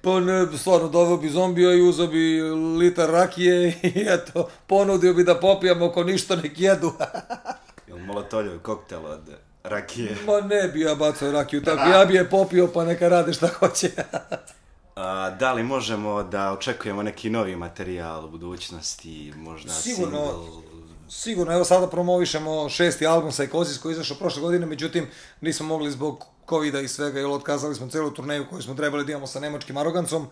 Pa 0.00 0.20
ne, 0.20 0.46
stvarno, 0.58 0.88
doveo 0.88 1.16
bi 1.16 1.28
zombija 1.28 1.72
i 1.72 1.82
uzeo 1.82 2.06
bi 2.06 2.42
litar 2.78 3.10
rakije 3.10 3.68
i 3.82 4.06
eto, 4.08 4.48
ponudio 4.66 5.14
bi 5.14 5.24
da 5.24 5.40
popijamo 5.40 5.86
ako 5.86 6.04
ništa 6.04 6.36
nek 6.36 6.60
jedu. 6.60 6.92
Jel 7.88 7.98
molotoljev 7.98 8.58
koktel 8.58 9.06
od 9.06 9.47
rakije? 9.68 10.16
Ma 10.26 10.40
ne 10.40 10.68
bi 10.68 10.80
ja 10.80 10.94
bacao 10.94 11.32
rakiju 11.32 11.62
tako, 11.62 11.90
ja 11.90 12.04
bi 12.04 12.14
je 12.14 12.30
popio 12.30 12.68
pa 12.74 12.84
neka 12.84 13.08
rade 13.08 13.32
šta 13.32 13.46
hoće. 13.46 13.90
A, 14.96 15.30
da 15.30 15.52
li 15.52 15.62
možemo 15.62 16.22
da 16.22 16.52
očekujemo 16.52 17.02
neki 17.02 17.30
novi 17.30 17.56
materijal 17.56 18.24
u 18.24 18.28
budućnosti, 18.28 19.32
možda 19.36 19.72
Sigurno, 19.72 20.18
single? 20.18 20.78
sigurno, 21.10 21.52
evo 21.54 21.64
sada 21.64 21.86
promovišemo 21.86 22.68
šesti 22.68 23.06
album 23.06 23.30
Psychosis 23.30 23.78
koji 23.78 23.92
je 23.92 23.94
izašao 23.94 24.16
prošle 24.16 24.42
godine, 24.42 24.66
međutim 24.66 25.06
nismo 25.40 25.66
mogli 25.66 25.90
zbog 25.90 26.24
covida 26.48 26.80
i 26.80 26.88
svega, 26.88 27.18
jer 27.18 27.28
otkazali 27.28 27.74
smo 27.74 27.88
celu 27.88 28.10
turneju 28.10 28.46
koju 28.50 28.62
smo 28.62 28.74
trebali 28.74 29.04
da 29.04 29.12
imamo 29.12 29.26
sa 29.26 29.40
nemačkim 29.40 29.76
arogancom, 29.76 30.26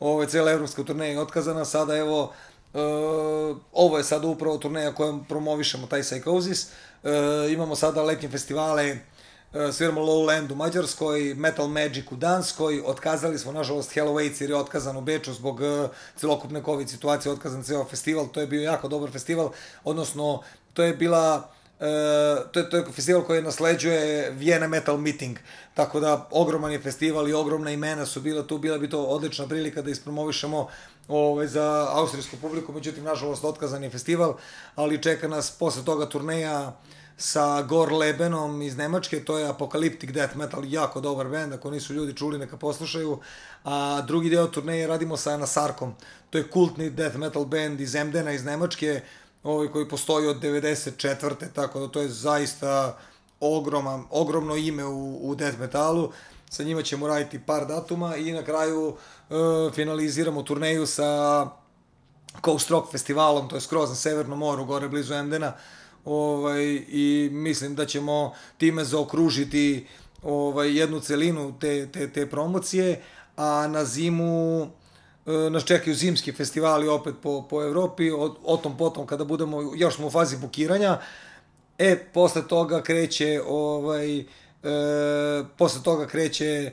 ovo 0.00 0.22
je 0.22 0.28
cijela 0.28 0.50
evropska 0.50 0.82
turneja 0.82 1.12
je 1.12 1.20
otkazana, 1.20 1.64
sada 1.64 1.96
evo, 1.96 2.32
e, 2.74 2.78
ovo 3.72 3.98
je 3.98 4.04
sada 4.04 4.26
upravo 4.26 4.58
turneja 4.58 4.94
kojom 4.94 5.24
promovišemo 5.24 5.86
taj 5.86 6.02
Psychosis, 6.02 6.66
e, 7.06 7.52
imamo 7.52 7.76
sada 7.76 8.02
letnje 8.02 8.28
festivale, 8.28 8.84
e, 8.88 8.98
sviramo 9.72 10.00
Lowland 10.00 10.52
u 10.52 10.54
Mađarskoj, 10.54 11.34
Metal 11.34 11.68
Magic 11.68 12.04
u 12.10 12.16
Danskoj, 12.16 12.82
otkazali 12.86 13.38
smo 13.38 13.52
nažalost 13.52 13.92
Hello 13.92 14.12
Waits 14.12 14.40
jer 14.40 14.50
je 14.50 14.56
otkazan 14.56 14.96
u 14.96 15.00
Beču 15.00 15.32
zbog 15.32 15.62
e, 15.62 15.88
celokupne 16.16 16.62
COVID 16.64 16.90
situacije, 16.90 17.32
otkazan 17.32 17.62
ceo 17.62 17.84
festival, 17.84 18.28
to 18.28 18.40
je 18.40 18.46
bio 18.46 18.62
jako 18.62 18.88
dobar 18.88 19.10
festival, 19.10 19.50
odnosno 19.84 20.42
to 20.72 20.82
je 20.82 20.94
bila 20.94 21.56
E, 21.80 21.88
to, 22.52 22.60
je, 22.60 22.70
to 22.70 22.76
je 22.76 22.84
festival 22.92 23.22
koji 23.22 23.42
nasleđuje 23.42 24.30
Vienna 24.30 24.68
Metal 24.68 24.96
Meeting, 24.96 25.38
tako 25.74 26.00
da 26.00 26.28
ogroman 26.30 26.72
je 26.72 26.80
festival 26.80 27.28
i 27.28 27.32
ogromna 27.32 27.70
imena 27.70 28.06
su 28.06 28.20
bila 28.20 28.42
tu, 28.42 28.58
bila 28.58 28.78
bi 28.78 28.90
to 28.90 29.02
odlična 29.02 29.46
prilika 29.46 29.82
da 29.82 29.90
ispromovišemo 29.90 30.68
ovaj, 31.08 31.46
za 31.46 31.88
austrijsku 31.90 32.36
publiku, 32.36 32.72
međutim, 32.72 33.04
nažalost, 33.04 33.44
otkazan 33.44 33.84
je 33.84 33.90
festival, 33.90 34.36
ali 34.74 35.02
čeka 35.02 35.28
nas 35.28 35.50
posle 35.50 35.84
toga 35.84 36.08
turneja 36.08 36.72
sa 37.16 37.62
Gorlebenom 37.62 38.62
iz 38.62 38.76
Nemačke, 38.76 39.24
to 39.24 39.38
je 39.38 39.48
Apocalyptic 39.48 40.12
Death 40.12 40.36
Metal, 40.36 40.64
jako 40.64 41.00
dobar 41.00 41.28
bend, 41.28 41.52
ako 41.52 41.70
nisu 41.70 41.94
ljudi 41.94 42.16
čuli 42.16 42.38
neka 42.38 42.56
poslušaju, 42.56 43.18
a 43.64 44.02
drugi 44.06 44.30
deo 44.30 44.46
turneje 44.46 44.86
radimo 44.86 45.16
sa 45.16 45.36
Nasarkom, 45.36 45.94
to 46.30 46.38
je 46.38 46.48
kultni 46.50 46.90
death 46.90 47.16
metal 47.16 47.44
band 47.44 47.80
iz 47.80 47.94
Emdena 47.94 48.32
iz 48.32 48.44
Nemačke, 48.44 49.00
ovaj 49.42 49.68
koji 49.68 49.88
postoji 49.88 50.26
od 50.26 50.42
94. 50.42 51.52
tako 51.54 51.80
da 51.80 51.88
to 51.88 52.00
je 52.00 52.08
zaista 52.08 52.98
ogroman, 53.40 54.04
ogromno 54.10 54.56
ime 54.56 54.84
u, 54.84 55.30
u 55.30 55.34
death 55.34 55.58
metalu. 55.58 56.12
Sa 56.50 56.62
njima 56.62 56.82
ćemo 56.82 57.06
raditi 57.06 57.40
par 57.46 57.66
datuma 57.66 58.16
i 58.16 58.32
na 58.32 58.42
kraju 58.42 58.96
e, 59.30 59.34
finaliziramo 59.74 60.42
turneju 60.42 60.86
sa 60.86 61.46
Coast 62.44 62.70
Rock 62.70 62.90
festivalom, 62.90 63.48
to 63.48 63.56
je 63.56 63.60
skroz 63.60 63.88
na 63.88 63.94
Severnom 63.94 64.38
moru, 64.38 64.64
gore 64.64 64.88
blizu 64.88 65.14
Emdena. 65.14 65.52
Ovaj, 66.04 66.64
I 66.88 67.28
mislim 67.32 67.74
da 67.74 67.86
ćemo 67.86 68.34
time 68.58 68.84
zaokružiti 68.84 69.86
ovaj, 70.22 70.78
jednu 70.78 71.00
celinu 71.00 71.54
te, 71.60 71.88
te, 71.92 72.12
te 72.12 72.30
promocije, 72.30 73.02
a 73.36 73.66
na 73.66 73.84
zimu 73.84 74.62
e, 75.26 75.50
nas 75.50 75.64
čekaju 75.64 75.94
zimski 75.94 76.32
festivali 76.32 76.88
opet 76.88 77.14
po, 77.22 77.42
po 77.50 77.62
Evropi, 77.62 78.10
o, 78.10 78.36
o 78.44 78.56
tom 78.56 78.76
potom 78.76 79.06
kada 79.06 79.24
budemo, 79.24 79.72
još 79.76 79.96
smo 79.96 80.06
u 80.06 80.10
fazi 80.10 80.36
bukiranja, 80.36 80.98
e, 81.78 82.04
posle 82.14 82.48
toga 82.48 82.82
kreće, 82.82 83.40
ovaj, 83.48 84.24
posle 85.56 85.82
toga 85.82 86.06
kreće 86.06 86.72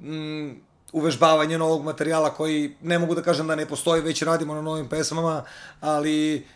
mm, 0.00 0.50
uvežbavanje 0.92 1.58
novog 1.58 1.84
materijala 1.84 2.30
koji, 2.30 2.76
ne 2.82 2.98
mogu 2.98 3.14
da 3.14 3.22
kažem 3.22 3.46
da 3.46 3.54
ne 3.54 3.66
postoji, 3.66 4.02
već 4.02 4.22
radimo 4.22 4.54
na 4.54 4.62
novim 4.62 4.88
pesmama, 4.88 5.44
ali 5.80 6.46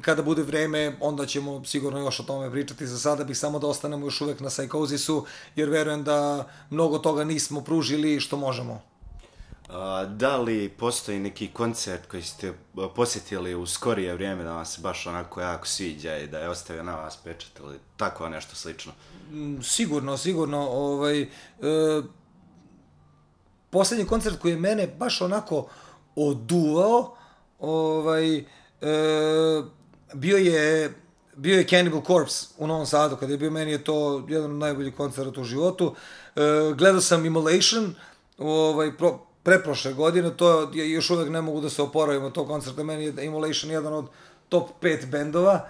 kada 0.00 0.22
bude 0.22 0.42
vreme, 0.42 0.96
onda 1.00 1.26
ćemo 1.26 1.64
sigurno 1.64 1.98
još 1.98 2.20
o 2.20 2.22
tome 2.22 2.50
pričati. 2.50 2.86
Za 2.86 2.98
sada 2.98 3.24
bih 3.24 3.38
samo 3.38 3.58
da 3.58 3.66
ostanemo 3.66 4.06
još 4.06 4.20
uvek 4.20 4.40
na 4.40 4.48
Psychosisu, 4.48 5.24
jer 5.56 5.68
verujem 5.68 6.04
da 6.04 6.46
mnogo 6.70 6.98
toga 6.98 7.24
nismo 7.24 7.60
pružili 7.60 8.20
što 8.20 8.36
možemo. 8.36 8.89
Da 10.08 10.36
li 10.36 10.68
postoji 10.68 11.18
neki 11.18 11.48
koncert 11.52 12.06
koji 12.06 12.22
ste 12.22 12.52
posjetili 12.94 13.54
u 13.54 13.66
skorije 13.66 14.14
vrijeme 14.14 14.44
da 14.44 14.52
vam 14.52 14.66
se 14.66 14.80
baš 14.80 15.06
onako 15.06 15.40
jako 15.40 15.66
sviđa 15.66 16.16
i 16.16 16.26
da 16.26 16.38
je 16.38 16.48
ostavio 16.48 16.82
na 16.82 16.96
vas 16.96 17.16
pečat 17.16 17.58
ili 17.58 17.78
tako 17.96 18.28
nešto 18.28 18.56
slično? 18.56 18.92
Mm, 19.30 19.62
Sigurno, 19.62 20.16
sigurno. 20.16 20.58
Ovaj, 20.58 21.22
e, 21.22 21.26
poslednji 23.70 24.06
koncert 24.06 24.38
koji 24.40 24.52
je 24.52 24.58
mene 24.58 24.86
baš 24.98 25.20
onako 25.20 25.68
oduvao, 26.16 27.16
ovaj, 27.58 28.36
e, 28.36 28.44
bio 30.14 30.36
je 30.36 30.94
bio 31.36 31.58
je 31.58 31.68
Cannibal 31.68 32.02
Corpse 32.06 32.46
u 32.58 32.66
Novom 32.66 32.86
Sadu, 32.86 33.16
kada 33.16 33.32
je 33.32 33.38
bio 33.38 33.50
meni 33.50 33.70
je 33.70 33.84
to 33.84 34.26
jedan 34.28 34.50
od 34.50 34.56
najboljih 34.56 34.94
koncerta 34.94 35.40
u 35.40 35.44
životu. 35.44 35.94
E, 36.36 36.40
gledao 36.74 37.00
sam 37.00 37.26
Immolation, 37.26 37.94
ovaj, 38.38 38.96
pro, 38.96 39.29
preprošle 39.42 39.92
godine, 39.92 40.36
to 40.36 40.70
je, 40.74 40.90
još 40.90 41.10
uvek 41.10 41.28
ne 41.28 41.40
mogu 41.40 41.60
da 41.60 41.70
se 41.70 41.82
oporavim 41.82 42.24
od 42.24 42.32
tog 42.32 42.46
koncerta, 42.46 42.82
meni 42.82 43.04
je 43.04 43.24
Immolation 43.24 43.70
jedan 43.72 43.92
od 43.92 44.06
top 44.48 44.70
5 44.82 45.06
bendova. 45.06 45.68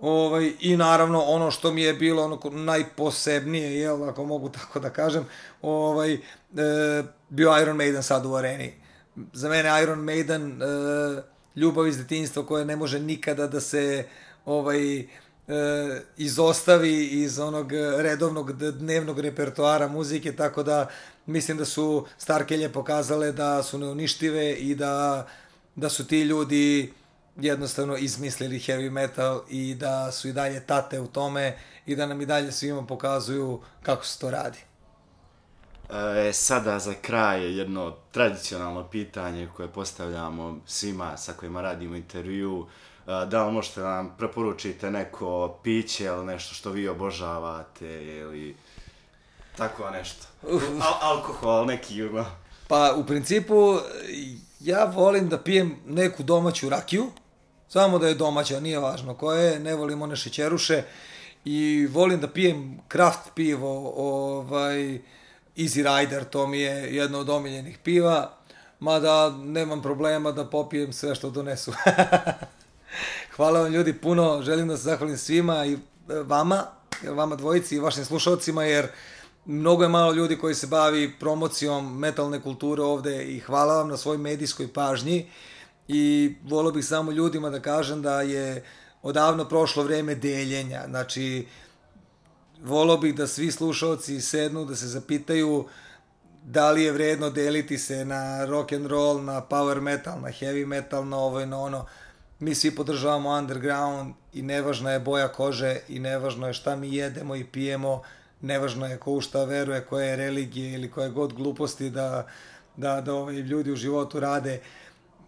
Ovaj, 0.00 0.52
I 0.60 0.76
naravno 0.76 1.20
ono 1.20 1.50
što 1.50 1.72
mi 1.72 1.82
je 1.82 1.94
bilo 1.94 2.24
ono 2.24 2.40
najposebnije, 2.50 3.80
jel, 3.80 4.08
ako 4.08 4.24
mogu 4.24 4.48
tako 4.48 4.80
da 4.80 4.90
kažem, 4.90 5.26
ovaj, 5.62 6.14
e, 6.14 6.18
bio 7.28 7.60
Iron 7.62 7.76
Maiden 7.76 8.02
sad 8.02 8.26
u 8.26 8.34
areni. 8.34 8.74
Za 9.32 9.48
mene 9.48 9.82
Iron 9.82 9.98
Maiden 9.98 10.62
e, 10.62 10.66
ljubav 11.56 11.86
iz 11.86 11.98
detinjstva 11.98 12.46
koja 12.46 12.64
ne 12.64 12.76
može 12.76 13.00
nikada 13.00 13.46
da 13.46 13.60
se 13.60 14.06
ovaj, 14.44 15.06
e, 15.48 16.00
izostavi 16.16 17.06
iz 17.06 17.38
onog 17.38 17.72
redovnog 17.98 18.52
dnevnog 18.52 19.20
repertoara 19.20 19.88
muzike, 19.88 20.36
tako 20.36 20.62
da 20.62 20.88
mislim 21.26 21.58
da 21.58 21.64
su 21.64 22.06
Starkelje 22.18 22.72
pokazale 22.72 23.32
da 23.32 23.62
su 23.62 23.78
neuništive 23.78 24.52
i 24.52 24.74
da, 24.74 25.26
da 25.74 25.88
su 25.88 26.06
ti 26.06 26.22
ljudi 26.22 26.92
jednostavno 27.36 27.96
izmislili 27.96 28.58
heavy 28.58 28.90
metal 28.90 29.42
i 29.48 29.74
da 29.74 30.12
su 30.12 30.28
i 30.28 30.32
dalje 30.32 30.66
tate 30.66 31.00
u 31.00 31.06
tome 31.06 31.58
i 31.86 31.96
da 31.96 32.06
nam 32.06 32.20
i 32.20 32.26
dalje 32.26 32.52
svima 32.52 32.86
pokazuju 32.86 33.60
kako 33.82 34.04
se 34.04 34.20
to 34.20 34.30
radi. 34.30 34.58
E, 35.90 36.32
sada 36.32 36.78
za 36.78 36.94
kraj 37.02 37.58
jedno 37.58 37.96
tradicionalno 38.12 38.88
pitanje 38.88 39.48
koje 39.56 39.68
postavljamo 39.68 40.58
svima 40.66 41.16
sa 41.16 41.32
kojima 41.32 41.60
radimo 41.60 41.96
intervju. 41.96 42.66
Da 43.06 43.46
li 43.46 43.52
možete 43.52 43.80
da 43.80 43.88
nam 43.88 44.14
preporučite 44.18 44.90
neko 44.90 45.58
piće 45.62 46.04
ili 46.04 46.26
nešto 46.26 46.54
što 46.54 46.70
vi 46.70 46.88
obožavate 46.88 48.04
ili 48.04 48.56
tako 49.56 49.90
nešto? 49.90 50.26
Al 50.80 51.10
alkohol, 51.10 51.66
neki 51.66 51.96
jugo. 51.96 52.24
Pa 52.68 52.94
u 52.96 53.04
principu 53.06 53.78
ja 54.60 54.84
volim 54.84 55.28
da 55.28 55.38
pijem 55.38 55.76
neku 55.86 56.22
domaću 56.22 56.68
rakiju, 56.68 57.06
samo 57.68 57.98
da 57.98 58.08
je 58.08 58.14
domaća, 58.14 58.60
nije 58.60 58.78
važno 58.78 59.14
koja 59.14 59.40
je, 59.40 59.60
ne 59.60 59.74
volim 59.74 60.02
one 60.02 60.16
šećeruše 60.16 60.82
i 61.44 61.88
volim 61.90 62.20
da 62.20 62.28
pijem 62.28 62.80
kraft 62.88 63.30
pivo, 63.34 63.92
ovaj, 63.96 64.98
Easy 65.56 65.98
Rider, 65.98 66.24
to 66.24 66.46
mi 66.46 66.60
je 66.60 66.94
jedno 66.94 67.18
od 67.18 67.28
omiljenih 67.28 67.78
piva. 67.78 68.30
mada 68.80 69.30
nemam 69.30 69.82
problema 69.82 70.32
da 70.32 70.44
popijem 70.44 70.92
sve 70.92 71.14
što 71.14 71.30
donesu. 71.30 71.72
Hvala 73.36 73.60
vam 73.60 73.72
ljudi 73.72 73.92
puno, 73.92 74.42
želim 74.42 74.68
da 74.68 74.76
se 74.76 74.82
zahvalim 74.82 75.18
svima 75.18 75.66
i 75.66 75.72
e, 75.72 75.78
vama, 76.08 76.64
vama 77.08 77.36
dvojici 77.36 77.76
i 77.76 77.80
vašim 77.80 78.04
slušalcima, 78.04 78.64
jer 78.64 78.88
mnogo 79.44 79.82
je 79.82 79.88
malo 79.88 80.12
ljudi 80.12 80.38
koji 80.38 80.54
se 80.54 80.66
bavi 80.66 81.12
promocijom 81.20 81.98
metalne 81.98 82.42
kulture 82.42 82.82
ovde 82.82 83.24
i 83.24 83.40
hvala 83.40 83.76
vam 83.76 83.88
na 83.88 83.96
svoj 83.96 84.18
medijskoj 84.18 84.72
pažnji. 84.72 85.30
I 85.88 86.34
volio 86.44 86.72
bih 86.72 86.84
samo 86.84 87.12
ljudima 87.12 87.50
da 87.50 87.60
kažem 87.60 88.02
da 88.02 88.22
je 88.22 88.64
odavno 89.02 89.44
prošlo 89.44 89.82
vreme 89.82 90.14
deljenja, 90.14 90.84
znači 90.88 91.46
volio 92.62 92.96
bih 92.96 93.14
da 93.14 93.26
svi 93.26 93.52
slušalci 93.52 94.20
sednu, 94.20 94.64
da 94.64 94.76
se 94.76 94.86
zapitaju 94.86 95.68
da 96.44 96.70
li 96.70 96.82
je 96.82 96.92
vredno 96.92 97.30
deliti 97.30 97.78
se 97.78 98.04
na 98.04 98.44
rock 98.44 98.72
and 98.72 98.86
roll, 98.86 99.22
na 99.24 99.42
power 99.50 99.80
metal, 99.80 100.20
na 100.20 100.28
heavy 100.28 100.66
metal, 100.66 101.08
na 101.08 101.18
ovo 101.18 101.40
i 101.40 101.46
na 101.46 101.60
ono. 101.60 101.86
Mi 102.38 102.54
svi 102.54 102.74
podržavamo 102.74 103.30
underground 103.30 104.14
i 104.32 104.42
nevažna 104.42 104.90
je 104.90 105.00
boja 105.00 105.28
kože 105.28 105.80
i 105.88 105.98
nevažno 105.98 106.46
je 106.46 106.52
šta 106.52 106.76
mi 106.76 106.96
jedemo 106.96 107.36
i 107.36 107.44
pijemo, 107.44 108.02
nevažno 108.40 108.86
je 108.86 108.98
ko 108.98 109.12
u 109.12 109.20
šta 109.20 109.44
veruje, 109.44 109.80
koje 109.80 110.08
je 110.08 110.16
religije 110.16 110.72
ili 110.72 110.90
koje 110.90 111.10
god 111.10 111.32
gluposti 111.32 111.90
da, 111.90 112.26
da, 112.76 113.00
da 113.00 113.14
ovaj, 113.14 113.34
ljudi 113.34 113.72
u 113.72 113.76
životu 113.76 114.20
rade. 114.20 114.60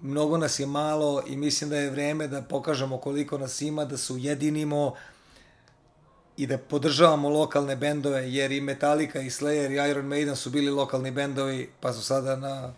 Mnogo 0.00 0.38
nas 0.38 0.58
je 0.58 0.66
malo 0.66 1.22
i 1.26 1.36
mislim 1.36 1.70
da 1.70 1.76
je 1.76 1.90
vreme 1.90 2.28
da 2.28 2.42
pokažemo 2.42 2.98
koliko 2.98 3.38
nas 3.38 3.60
ima, 3.60 3.84
da 3.84 3.96
se 3.96 4.12
ujedinimo, 4.12 4.94
i 6.36 6.46
da 6.46 6.58
podržavamo 6.58 7.28
lokalne 7.28 7.76
bendove, 7.76 8.32
jer 8.32 8.52
i 8.52 8.60
Metallica 8.60 9.20
i 9.20 9.30
Slayer 9.30 9.70
i 9.70 9.90
Iron 9.90 10.06
Maiden 10.06 10.36
su 10.36 10.50
bili 10.50 10.70
lokalni 10.70 11.10
bendovi, 11.10 11.70
pa 11.80 11.92
su 11.92 12.02
sada 12.02 12.36
na, 12.36 12.72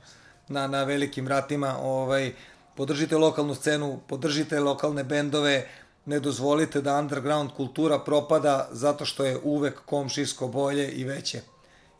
na, 0.49 0.67
na 0.67 0.85
velikim 0.85 1.29
ratima. 1.29 1.77
Ovaj, 1.81 2.33
podržite 2.79 3.17
lokalnu 3.17 3.55
scenu, 3.55 4.01
podržite 4.07 4.61
lokalne 4.61 5.05
bendove, 5.05 5.69
ne 6.07 6.21
dozvolite 6.21 6.81
da 6.81 6.99
underground 6.99 7.51
kultura 7.57 7.99
propada 7.99 8.69
zato 8.73 9.05
što 9.05 9.25
je 9.25 9.39
uvek 9.43 9.81
komšijsko 9.85 10.49
bolje 10.49 10.91
i 10.91 11.05
veće. 11.05 11.41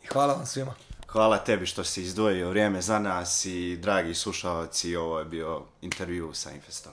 I 0.05 0.07
hvala 0.07 0.35
vam 0.35 0.47
svima. 0.47 0.75
Hvala 1.09 1.39
tebi 1.39 1.67
što 1.67 1.85
si 1.85 2.03
izdvojio 2.03 2.51
vrijeme 2.51 2.83
za 2.83 2.99
nas 2.99 3.45
i 3.45 3.77
dragi 3.77 4.15
slušalci, 4.15 4.97
ovo 4.97 5.19
je 5.19 5.25
bio 5.25 5.63
intervju 5.83 6.31
sa 6.35 6.51
Infestom. 6.51 6.93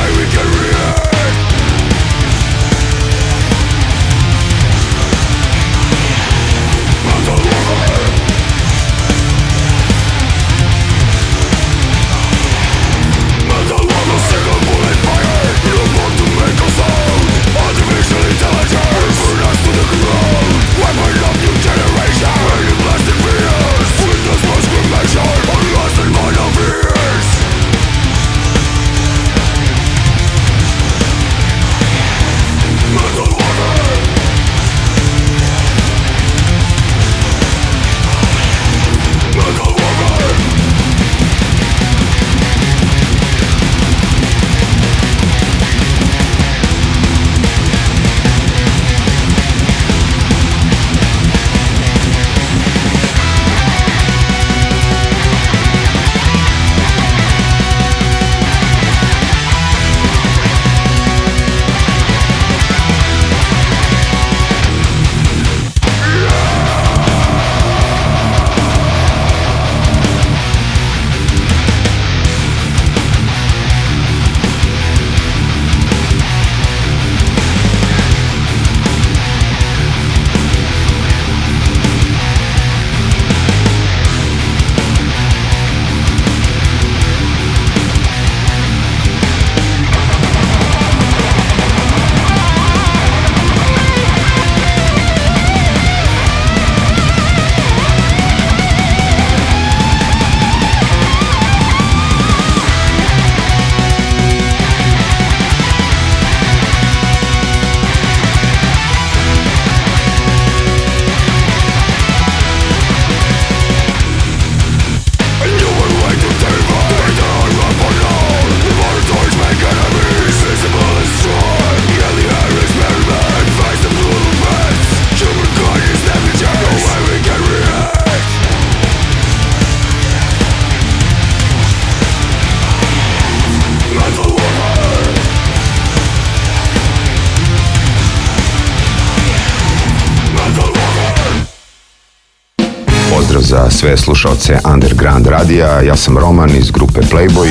sve 143.81 143.97
slušalce 143.97 144.57
Underground 144.73 145.27
radija, 145.27 145.81
ja 145.81 145.95
sam 145.95 146.17
Roman 146.17 146.49
iz 146.49 146.71
grupe 146.71 147.01
Playboy. 147.01 147.49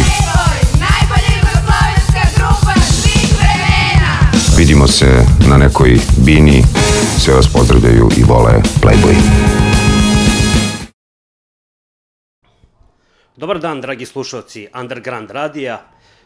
Vidimo 4.58 4.86
se 4.86 5.24
na 5.48 5.56
nekoj 5.56 5.98
bini, 6.24 6.62
sve 7.18 7.34
vas 7.34 7.52
pozdravljaju 7.52 8.08
i 8.16 8.22
vole 8.22 8.52
Playboy. 8.82 9.14
Dobar 13.36 13.58
dan, 13.58 13.80
dragi 13.80 14.06
slušalci 14.06 14.68
Underground 14.80 15.30
radija. 15.30 15.82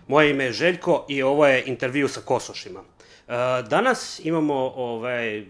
Moje 0.09 0.31
ime 0.31 0.45
je 0.45 0.53
Željko 0.53 1.07
i 1.09 1.23
ovo 1.23 1.47
je 1.47 1.64
intervju 1.67 2.09
sa 2.09 2.21
Kosošima. 2.21 2.81
E, 2.81 3.33
Danas 3.69 4.21
imamo 4.25 4.55
ovaj, 4.77 5.45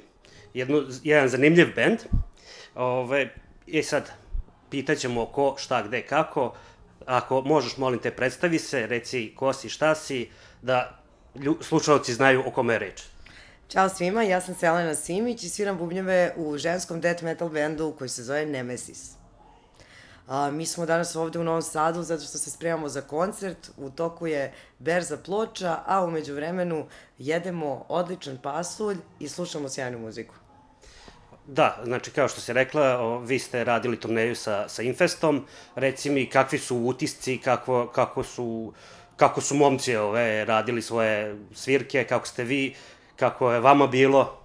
jednu, 0.55 0.83
jedan 1.03 1.29
zanimljiv 1.29 1.75
band. 1.77 1.99
Ovaj, 2.75 3.29
I 3.67 3.83
sad, 3.83 4.24
pitaćemo 4.75 5.27
ko, 5.27 5.55
šta, 5.59 5.83
gde, 5.83 6.03
kako. 6.03 6.55
Ako 7.07 7.43
možeš, 7.43 7.77
molim 7.77 8.01
te, 8.01 8.11
predstavi 8.11 8.59
se, 8.59 8.87
reci 8.87 9.33
ko 9.37 9.53
si, 9.53 9.69
šta 9.69 9.95
si, 9.95 10.29
da 10.63 10.99
lju, 11.35 11.59
slušalci 11.61 12.15
znaju 12.15 12.43
o 12.47 12.51
kome 12.51 12.75
je 12.75 12.79
reč. 12.79 13.03
Ćao 13.69 13.89
svima, 13.89 14.23
ja 14.23 14.41
sam 14.41 14.55
Selena 14.55 14.95
Simić 14.95 15.45
i 15.45 15.49
sviram 15.49 15.79
bubnjeve 15.79 16.35
u 16.37 16.59
ženskom 16.59 17.01
death 17.01 17.23
metal 17.23 17.49
bendu 17.49 17.95
koji 17.99 18.09
se 18.09 18.23
zove 18.23 18.47
Nemesis. 18.47 19.13
A, 20.29 20.51
mi 20.51 20.67
smo 20.67 20.87
danas 20.87 21.17
ovde 21.17 21.39
u 21.39 21.45
Novom 21.45 21.63
Sadu 21.63 22.03
zato 22.03 22.25
što 22.25 22.39
se 22.39 22.51
spremamo 22.51 22.89
za 22.89 23.01
koncert, 23.01 23.71
u 23.77 23.91
toku 23.91 24.27
je 24.27 24.53
berza 24.79 25.17
ploča, 25.17 25.79
a 25.87 26.05
umeđu 26.05 26.35
vremenu 26.35 26.87
jedemo 27.19 27.85
odličan 27.89 28.39
pasulj 28.43 28.97
i 29.21 29.29
slušamo 29.29 29.69
sjajnu 29.69 29.99
muziku. 29.99 30.35
Da, 31.47 31.81
znači 31.85 32.11
kao 32.11 32.29
što 32.29 32.41
se 32.41 32.53
rekla, 32.53 32.99
o, 33.01 33.19
vi 33.19 33.39
ste 33.39 33.65
radili 33.65 34.01
turneju 34.01 34.37
sa, 34.37 34.69
sa 34.69 34.83
Infestom, 34.83 35.47
reci 35.75 36.11
mi 36.11 36.31
kakvi 36.31 36.59
su 36.59 36.77
utisci, 36.77 37.39
kako, 37.39 37.87
kako 37.87 38.23
su 38.23 38.73
kako 39.17 39.41
su 39.41 39.55
momci 39.55 39.97
ove, 39.97 40.45
radili 40.45 40.83
svoje 40.83 41.37
svirke, 41.55 42.05
kako 42.05 42.27
ste 42.27 42.45
vi, 42.45 42.75
kako 43.17 43.53
je 43.53 43.61
vama 43.61 43.87
bilo? 43.87 44.41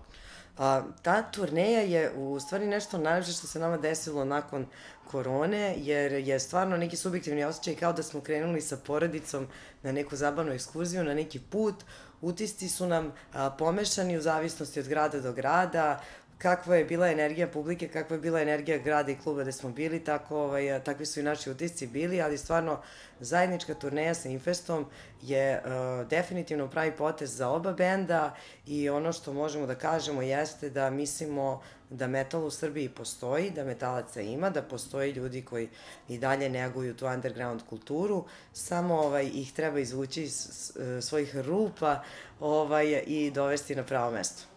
A, 0.58 0.82
ta 1.02 1.32
turneja 1.32 1.82
je 1.82 2.12
u 2.16 2.40
stvari 2.40 2.68
nešto 2.68 2.98
najlepše 2.98 3.32
što 3.32 3.48
se 3.48 3.60
nama 3.60 3.78
desilo 3.78 4.26
nakon 4.26 4.66
korone, 5.12 5.76
jer 5.78 6.12
je 6.12 6.40
stvarno 6.40 6.78
neki 6.78 6.98
subjektivni 6.98 7.44
osjećaj 7.44 7.76
kao 7.76 7.94
da 7.94 8.04
smo 8.04 8.22
krenuli 8.22 8.62
sa 8.62 8.78
porodicom 8.78 9.48
na 9.84 9.92
neku 9.92 10.16
zabavnu 10.16 10.52
ekskurziju, 10.52 11.04
na 11.04 11.14
neki 11.14 11.40
put. 11.40 11.76
Utisci 12.22 12.70
su 12.70 12.88
nam 12.88 13.14
a, 13.34 13.50
pomešani 13.50 14.18
u 14.18 14.22
zavisnosti 14.22 14.80
od 14.80 14.88
grada 14.88 15.20
do 15.20 15.34
grada, 15.34 16.00
kakva 16.40 16.76
je 16.76 16.86
bila 16.86 17.08
energija 17.12 17.48
publike, 17.48 17.88
kakva 17.88 18.16
je 18.16 18.22
bila 18.22 18.42
energija 18.42 18.78
grada 18.78 19.12
i 19.12 19.18
kluba 19.18 19.42
gde 19.42 19.52
smo 19.52 19.70
bili, 19.70 20.00
tako, 20.04 20.38
ovaj, 20.38 20.84
takvi 20.84 21.06
su 21.06 21.20
i 21.20 21.24
naši 21.24 21.52
utisci 21.52 21.88
bili, 21.88 22.22
ali 22.22 22.38
stvarno 22.38 22.80
zajednička 23.20 23.74
turneja 23.74 24.14
sa 24.14 24.30
Infestom 24.30 24.86
je 25.22 25.62
uh, 25.66 26.08
definitivno 26.08 26.68
pravi 26.68 26.92
potez 26.92 27.36
za 27.36 27.50
oba 27.50 27.74
benda 27.74 28.36
i 28.68 28.90
ono 28.90 29.14
što 29.14 29.34
možemo 29.34 29.66
da 29.66 29.76
kažemo 29.76 30.22
jeste 30.22 30.70
da 30.70 30.90
mislimo 30.90 31.62
da 31.90 32.08
metal 32.08 32.46
u 32.46 32.52
Srbiji 32.52 32.90
postoji, 32.90 33.52
da 33.52 33.64
metalaca 33.64 34.22
ima, 34.22 34.50
da 34.50 34.62
postoji 34.62 35.12
ljudi 35.12 35.42
koji 35.42 35.70
i 36.08 36.18
dalje 36.18 36.50
neguju 36.50 36.96
tu 36.96 37.08
underground 37.08 37.62
kulturu, 37.70 38.26
samo 38.54 39.00
ovaj, 39.00 39.30
ih 39.34 39.54
treba 39.54 39.80
izvući 39.80 40.24
iz 40.24 40.72
svojih 41.02 41.38
rupa 41.38 42.04
ovaj, 42.40 43.04
i 43.08 43.32
dovesti 43.32 43.76
na 43.76 43.84
pravo 43.84 44.12
mesto. 44.12 44.49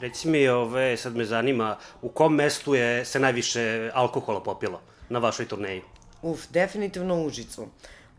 Reci 0.00 0.28
mi, 0.28 0.48
ove, 0.48 0.96
sad 0.96 1.16
me 1.16 1.24
zanima, 1.24 1.76
u 2.02 2.08
kom 2.08 2.34
mestu 2.34 2.74
je 2.74 3.04
se 3.04 3.20
najviše 3.20 3.90
alkohola 3.94 4.42
popilo 4.42 4.80
na 5.08 5.18
vašoj 5.18 5.48
turneji? 5.48 5.82
Uf, 6.22 6.40
definitivno 6.50 7.16
u 7.16 7.26
Užicu. 7.26 7.66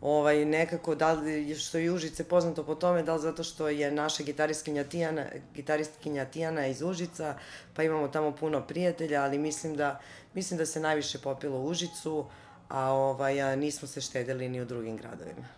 Ovaj, 0.00 0.44
nekako, 0.44 0.94
da 0.94 1.12
li, 1.12 1.54
što 1.54 1.78
je 1.78 1.92
Užice 1.92 2.24
poznato 2.24 2.64
po 2.64 2.74
tome, 2.74 3.02
da 3.02 3.14
li 3.14 3.20
zato 3.20 3.44
što 3.44 3.68
je 3.68 3.90
naša 3.90 4.22
gitaristkinja 4.22 4.84
Tijana, 4.84 5.24
gitaristkinja 5.54 6.24
Tijana 6.24 6.66
iz 6.66 6.82
Užica, 6.82 7.34
pa 7.74 7.82
imamo 7.82 8.08
tamo 8.08 8.32
puno 8.32 8.60
prijatelja, 8.60 9.22
ali 9.22 9.38
mislim 9.38 9.76
da, 9.76 10.00
mislim 10.34 10.58
da 10.58 10.66
se 10.66 10.80
najviše 10.80 11.18
popilo 11.18 11.58
u 11.58 11.66
Užicu, 11.66 12.26
a, 12.68 12.92
ovaj, 12.92 13.42
a 13.42 13.56
nismo 13.56 13.88
se 13.88 14.00
štedili 14.00 14.48
ni 14.48 14.60
u 14.60 14.64
drugim 14.64 14.96
gradovima. 14.96 15.48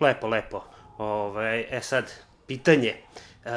Lepo, 0.00 0.28
lepo. 0.28 0.64
Ove, 0.98 1.66
e 1.70 1.80
sad, 1.82 2.12
pitanje. 2.46 2.94
E, 3.44 3.50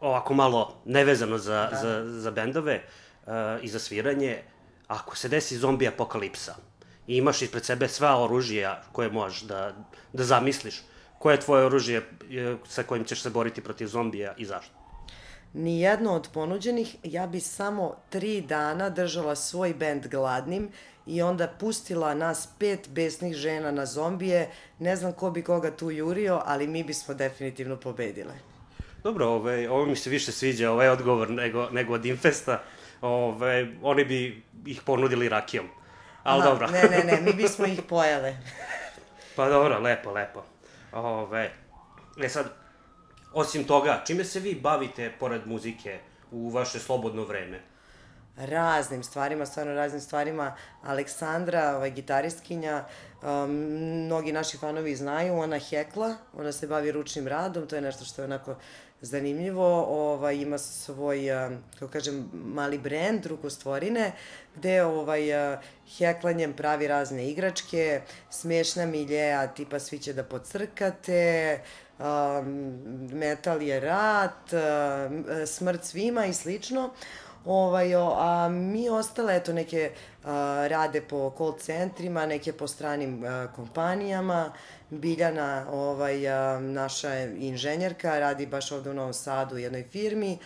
ovako 0.00 0.34
malo 0.34 0.74
nevezano 0.84 1.38
za, 1.38 1.68
da. 1.70 1.76
za, 1.76 2.20
za 2.20 2.30
bendove 2.30 2.82
uh, 3.26 3.32
i 3.62 3.68
za 3.68 3.78
sviranje, 3.78 4.42
ako 4.86 5.16
se 5.16 5.28
desi 5.28 5.56
zombi 5.56 5.88
apokalipsa 5.88 6.54
i 7.08 7.16
imaš 7.16 7.42
ispred 7.42 7.64
sebe 7.64 7.88
sva 7.88 8.22
oružja 8.22 8.82
koje 8.92 9.10
možeš 9.10 9.40
da, 9.42 9.72
da 10.12 10.24
zamisliš, 10.24 10.82
koje 11.18 11.34
je 11.34 11.40
tvoje 11.40 11.64
oružje 11.64 11.98
eh, 11.98 12.56
sa 12.68 12.82
kojim 12.82 13.04
ćeš 13.04 13.22
se 13.22 13.30
boriti 13.30 13.60
protiv 13.60 13.86
zombija 13.86 14.34
i 14.36 14.44
zašto? 14.44 14.74
Nijedno 15.52 16.14
od 16.14 16.28
ponuđenih, 16.34 16.96
ja 17.02 17.26
bi 17.26 17.40
samo 17.40 17.96
tri 18.10 18.40
dana 18.40 18.90
držala 18.90 19.36
svoj 19.36 19.74
bend 19.74 20.06
gladnim 20.06 20.68
i 21.06 21.22
onda 21.22 21.48
pustila 21.60 22.14
nas 22.14 22.48
pet 22.58 22.88
besnih 22.88 23.34
žena 23.34 23.70
na 23.70 23.86
zombije. 23.86 24.50
Ne 24.78 24.96
znam 24.96 25.12
ko 25.12 25.30
bi 25.30 25.42
koga 25.42 25.76
tu 25.76 25.90
jurio, 25.90 26.42
ali 26.44 26.66
mi 26.66 26.84
bismo 26.84 27.14
definitivno 27.14 27.76
pobedile. 27.76 28.34
Dobro, 29.02 29.26
ovaj, 29.26 29.66
ovo 29.66 29.86
mi 29.86 29.96
se 29.96 30.10
više 30.10 30.32
sviđa, 30.32 30.70
ovaj 30.70 30.88
odgovor 30.88 31.30
nego, 31.30 31.68
nego 31.70 31.94
od 31.94 32.06
Infesta. 32.06 32.62
Ovaj, 33.00 33.66
oni 33.82 34.04
bi 34.04 34.42
ih 34.66 34.82
ponudili 34.82 35.28
rakijom. 35.28 35.66
Ali 36.22 36.42
Aha, 36.42 36.50
dobro. 36.50 36.66
ne, 36.66 36.82
ne, 36.82 37.04
ne, 37.04 37.20
mi 37.20 37.32
bismo 37.32 37.66
ih 37.66 37.82
pojele. 37.88 38.36
pa 39.36 39.48
dobro, 39.48 39.78
lepo, 39.78 40.12
lepo. 40.12 40.44
Ove, 40.92 41.50
e 42.22 42.28
sad, 42.28 42.46
osim 43.32 43.64
toga, 43.64 44.02
čime 44.06 44.24
se 44.24 44.40
vi 44.40 44.54
bavite 44.54 45.12
pored 45.20 45.46
muzike 45.46 45.98
u 46.30 46.50
vaše 46.50 46.78
slobodno 46.78 47.24
vreme? 47.24 47.60
raznim 48.38 49.02
stvarima, 49.02 49.46
stvarno 49.46 49.74
raznim 49.74 50.00
stvarima. 50.00 50.54
Aleksandra, 50.82 51.76
ovaj, 51.76 51.90
gitaristkinja, 51.90 52.84
um, 53.22 53.50
mnogi 54.04 54.32
naši 54.32 54.58
fanovi 54.58 54.96
znaju, 54.96 55.38
ona 55.38 55.58
hekla, 55.58 56.14
ona 56.32 56.52
se 56.52 56.66
bavi 56.66 56.92
ručnim 56.92 57.28
radom, 57.28 57.66
to 57.66 57.76
je 57.76 57.82
nešto 57.82 58.04
što 58.04 58.22
je 58.22 58.26
onako 58.26 58.56
zanimljivo, 59.00 59.84
ovaj, 59.88 60.36
ima 60.36 60.58
svoj, 60.58 61.20
kako 61.78 61.92
kažem, 61.92 62.30
mali 62.32 62.78
brend, 62.78 63.26
rukostvorine, 63.26 64.12
gde 64.56 64.84
ovaj, 64.84 65.20
heklanjem 65.98 66.52
pravi 66.52 66.88
razne 66.88 67.30
igračke, 67.30 68.00
smešna 68.30 68.86
miljeja, 68.86 69.46
tipa 69.46 69.78
svi 69.78 69.98
će 69.98 70.12
da 70.12 70.24
pocrkate, 70.24 71.60
metal 73.12 73.62
je 73.62 73.80
rat, 73.80 74.50
smrt 75.46 75.84
svima 75.84 76.26
i 76.26 76.32
slično. 76.34 76.90
Ovaj, 77.44 77.94
a 77.94 78.48
mi 78.48 78.88
ostale, 78.88 79.36
eto, 79.36 79.52
neke 79.52 79.90
a, 80.24 80.66
rade 80.68 81.00
po 81.00 81.32
call 81.38 81.58
centrima, 81.58 82.26
neke 82.26 82.52
po 82.52 82.66
stranim 82.66 83.24
a, 83.24 83.46
kompanijama. 83.56 84.52
Biljana, 84.90 85.66
ovaj, 85.70 86.20
naša 86.60 87.18
inženjerka, 87.24 88.18
radi 88.18 88.46
baš 88.46 88.72
ovde 88.72 88.90
u 88.90 88.94
Novom 88.94 89.12
Sadu 89.12 89.54
u 89.54 89.58
jednoj 89.58 89.82
firmi. 89.82 90.38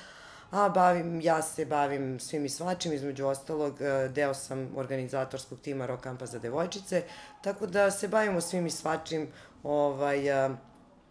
A 0.51 0.69
bavim, 0.69 1.21
ja 1.21 1.43
se 1.43 1.65
bavim 1.65 2.21
svim 2.21 2.45
i 2.45 2.49
svačim, 2.49 2.93
između 2.93 3.27
ostalog 3.27 3.79
deo 4.09 4.35
sam 4.35 4.69
organizatorskog 4.77 5.61
tima 5.61 5.87
Rock 5.87 6.03
Kampa 6.03 6.27
za 6.27 6.39
devojčice, 6.39 7.03
tako 7.43 7.67
da 7.67 7.91
se 7.91 8.09
bavimo 8.09 8.41
svim 8.41 8.67
i 8.67 8.71
svačim, 8.71 9.29
ovaj, 9.63 10.23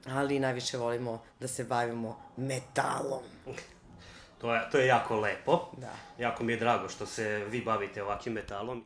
ali 0.08 0.40
najviše 0.40 0.78
volimo 0.78 1.22
da 1.40 1.48
se 1.48 1.64
bavimo 1.64 2.18
metalom. 2.38 3.24
To 4.42 4.54
je, 4.56 4.62
to 4.72 4.78
je 4.78 4.88
jako 4.88 5.20
lepo. 5.20 5.70
Da. 5.78 5.94
Jako 6.18 6.44
mi 6.44 6.54
je 6.54 6.60
drago 6.60 6.90
što 6.90 7.06
se 7.06 7.46
vi 7.50 7.62
bavite 7.62 8.04
ovakvim 8.04 8.34
metalom. 8.34 8.86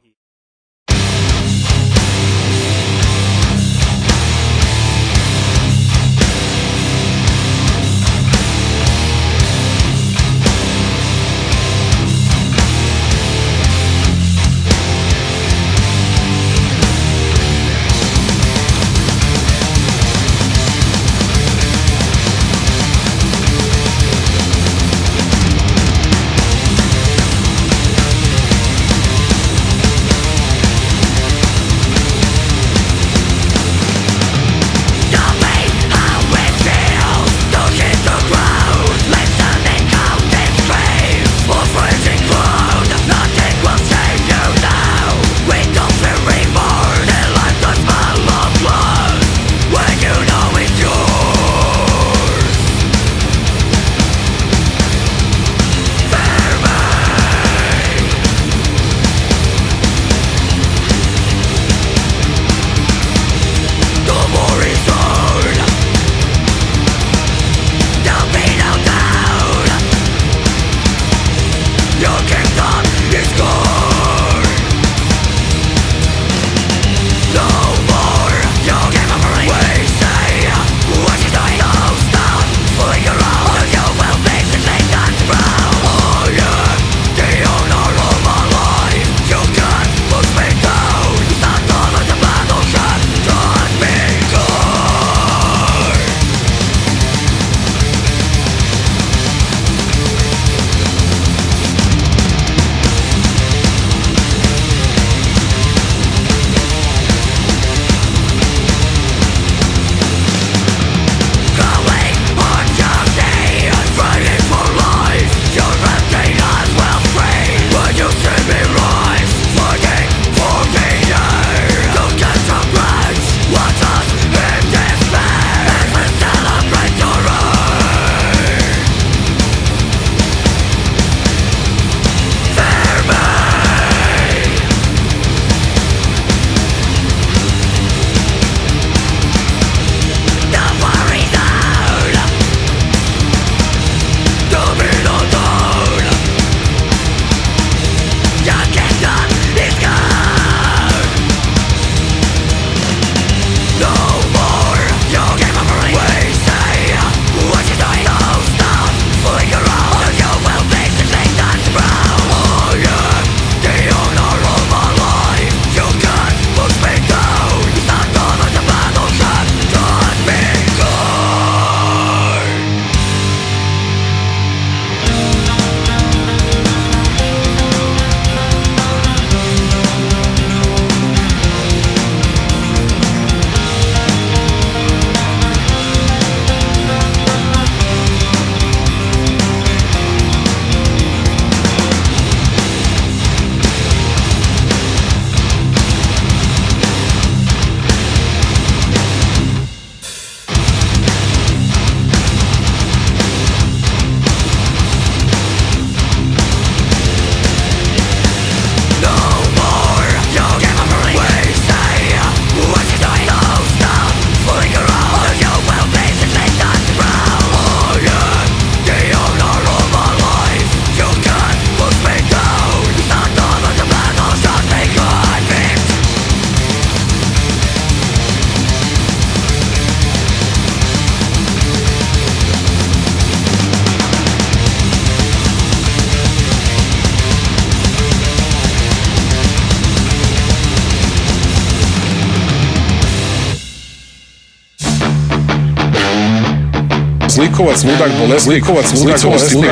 Zlikovac, 247.56 247.84
ludak, 247.84 248.12
bolesnik, 248.20 248.54
likovac, 248.54 248.92
ludak, 248.94 249.24
bolesnik, 249.24 249.64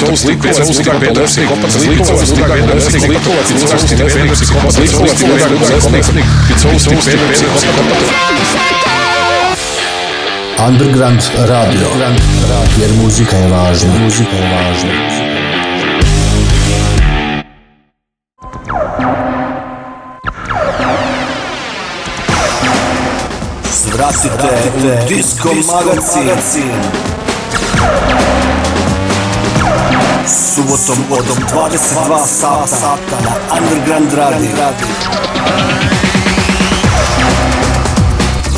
bolesnik, 0.00 0.38
zlikovac, 0.44 0.68
ludak, 0.76 1.00
bolesnik, 1.14 1.48
zlikovac, 1.68 2.30
ludak, 2.30 2.60
bolesnik, 2.68 3.02
likovac, 3.08 3.46
picousti 3.48 3.96
bednik, 3.96 4.32
psihopat, 4.32 4.76
likovac, 4.78 5.20
ludak, 5.22 5.50
bolesnik, 5.60 6.26
picousti 6.48 6.96
psihopat. 6.96 8.00
Underground 10.68 11.22
radio, 11.48 11.88
jer 12.80 12.90
muzika 13.02 13.36
je 13.36 13.48
važna. 13.48 13.94
Muzika 13.98 14.36
je 14.36 14.48
važna. 14.52 14.92
Svratite 23.94 24.48
u 24.76 25.08
Disco 25.08 25.48
Magazin. 25.54 27.13
Subotom 30.26 31.04
od 31.10 31.26
22 31.52 32.26
sata 32.26 33.16
na 33.24 33.56
Underground 33.58 34.12
Radio. 34.12 34.48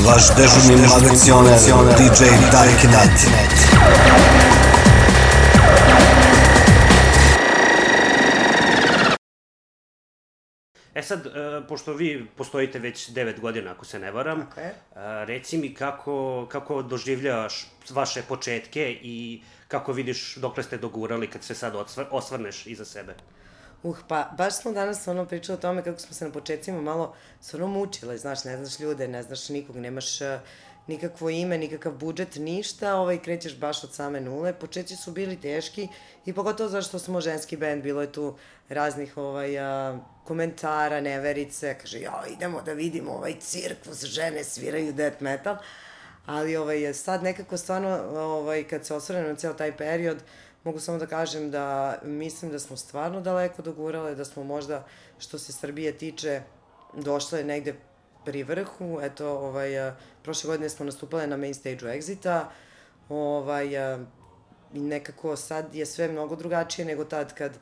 Vaš 0.06 0.22
dežurni 0.36 0.86
magacioner 0.86 1.58
DJ 1.98 2.24
Dark 2.52 2.80
Knight. 2.80 4.45
E 10.96 11.02
sad, 11.02 11.26
e, 11.26 11.30
pošto 11.68 11.92
vi 11.92 12.26
postojite 12.36 12.78
već 12.78 13.10
9 13.10 13.40
godina, 13.40 13.70
ako 13.70 13.84
se 13.84 13.98
ne 13.98 14.10
varam, 14.10 14.40
Tako 14.40 14.60
je. 14.60 14.66
e, 14.66 14.74
reci 15.24 15.58
mi 15.58 15.74
kako, 15.74 16.46
kako 16.50 16.82
doživljavaš 16.82 17.66
vaše 17.90 18.22
početke 18.22 18.98
i 19.02 19.42
kako 19.68 19.92
vidiš 19.92 20.36
dokle 20.36 20.62
ste 20.62 20.78
dogurali 20.78 21.30
kad 21.30 21.44
se 21.44 21.54
sad 21.54 21.74
osvrneš 22.10 22.66
iza 22.66 22.84
sebe? 22.84 23.14
Uh, 23.82 23.96
pa 24.08 24.30
baš 24.38 24.54
smo 24.54 24.72
danas 24.72 25.08
ono 25.08 25.26
pričali 25.26 25.58
o 25.58 25.60
tome 25.60 25.84
kako 25.84 25.98
smo 25.98 26.14
se 26.14 26.24
na 26.24 26.32
početcima 26.32 26.80
malo 26.80 27.14
stvarno 27.40 27.66
mučile, 27.66 28.18
znaš, 28.18 28.44
ne 28.44 28.56
znaš 28.56 28.80
ljude, 28.80 29.08
ne 29.08 29.22
znaš 29.22 29.48
nikog, 29.48 29.76
nemaš 29.76 30.20
uh, 30.20 30.26
nikakvo 30.86 31.30
ime, 31.30 31.58
nikakav 31.58 31.92
budžet, 31.92 32.36
ništa, 32.36 32.94
ovaj, 32.94 33.18
krećeš 33.18 33.58
baš 33.58 33.84
od 33.84 33.94
same 33.94 34.20
nule. 34.20 34.52
Početci 34.52 34.96
su 34.96 35.12
bili 35.12 35.40
teški 35.40 35.88
i 36.26 36.32
pogotovo 36.32 36.68
zašto 36.68 36.98
smo 36.98 37.20
ženski 37.20 37.56
band, 37.56 37.82
bilo 37.82 38.00
je 38.00 38.12
tu 38.12 38.36
raznih 38.68 39.16
ovaj, 39.16 39.58
a, 39.58 39.98
komentara, 40.26 41.00
neverice, 41.00 41.76
kaže, 41.80 42.00
ja, 42.00 42.22
idemo 42.32 42.62
da 42.62 42.72
vidimo 42.72 43.12
ovaj 43.12 43.34
cirkus, 43.40 44.04
žene 44.04 44.44
sviraju 44.44 44.92
death 44.92 45.22
metal. 45.22 45.56
Ali 46.26 46.56
ovaj, 46.56 46.94
sad 46.94 47.22
nekako 47.22 47.56
stvarno, 47.56 47.88
ovaj, 48.14 48.64
kad 48.64 48.86
se 48.86 48.94
osvrnem 48.94 49.28
na 49.28 49.34
ceo 49.34 49.54
taj 49.54 49.76
period, 49.76 50.22
mogu 50.64 50.80
samo 50.80 50.98
da 50.98 51.06
kažem 51.06 51.50
da 51.50 51.98
mislim 52.02 52.50
da 52.50 52.58
smo 52.58 52.76
stvarno 52.76 53.20
daleko 53.20 53.62
dogurale, 53.62 54.14
da 54.14 54.24
smo 54.24 54.44
možda, 54.44 54.86
što 55.18 55.38
se 55.38 55.52
Srbije 55.52 55.98
tiče, 55.98 56.42
došle 56.94 57.44
negde 57.44 57.74
pri 58.24 58.42
vrhu. 58.42 58.98
Eto, 59.02 59.28
ovaj, 59.28 59.92
prošle 60.22 60.48
godine 60.48 60.68
smo 60.68 60.86
nastupale 60.86 61.26
na 61.26 61.36
main 61.36 61.54
stage-u 61.54 61.88
Exita. 61.88 62.44
Ovaj, 63.08 63.68
nekako 64.72 65.36
sad 65.36 65.74
je 65.74 65.86
sve 65.86 66.08
mnogo 66.08 66.36
drugačije 66.36 66.84
nego 66.84 67.04
tad 67.04 67.34
kad 67.34 67.58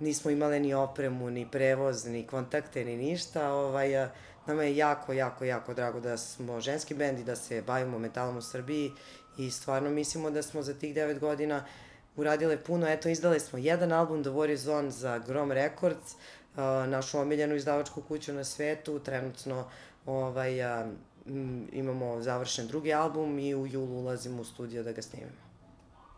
nismo 0.00 0.30
imale 0.30 0.60
ni 0.60 0.74
opremu, 0.74 1.30
ni 1.30 1.46
prevoz, 1.50 2.06
ni 2.06 2.26
kontakte, 2.26 2.84
ni 2.84 2.96
ništa. 2.96 3.52
Ovaj, 3.52 4.08
nama 4.46 4.62
je 4.62 4.76
jako, 4.76 5.12
jako, 5.12 5.44
jako 5.44 5.74
drago 5.74 6.00
da 6.00 6.16
smo 6.16 6.60
ženski 6.60 6.94
bend 6.94 7.18
i 7.18 7.24
da 7.24 7.36
se 7.36 7.62
bavimo 7.62 7.98
metalom 7.98 8.36
u 8.36 8.42
Srbiji 8.42 8.92
i 9.38 9.50
stvarno 9.50 9.90
mislimo 9.90 10.30
da 10.30 10.42
smo 10.42 10.62
za 10.62 10.74
tih 10.74 10.94
devet 10.94 11.18
godina 11.18 11.64
uradile 12.16 12.56
puno. 12.56 12.88
Eto, 12.88 13.08
izdale 13.08 13.40
smo 13.40 13.58
jedan 13.58 13.92
album, 13.92 14.22
The 14.22 14.30
War 14.30 14.52
is 14.52 14.66
On, 14.66 14.90
za 14.90 15.18
Grom 15.18 15.52
Records, 15.52 16.14
našu 16.86 17.18
omiljenu 17.18 17.54
izdavačku 17.54 18.02
kuću 18.02 18.32
na 18.32 18.44
svetu. 18.44 18.98
Trenutno 18.98 19.64
ovaj, 20.06 20.58
imamo 21.72 22.22
završen 22.22 22.66
drugi 22.66 22.94
album 22.94 23.38
i 23.38 23.54
u 23.54 23.66
julu 23.66 24.00
ulazimo 24.00 24.42
u 24.42 24.44
studio 24.44 24.82
da 24.82 24.92
ga 24.92 25.02
snimimo. 25.02 25.47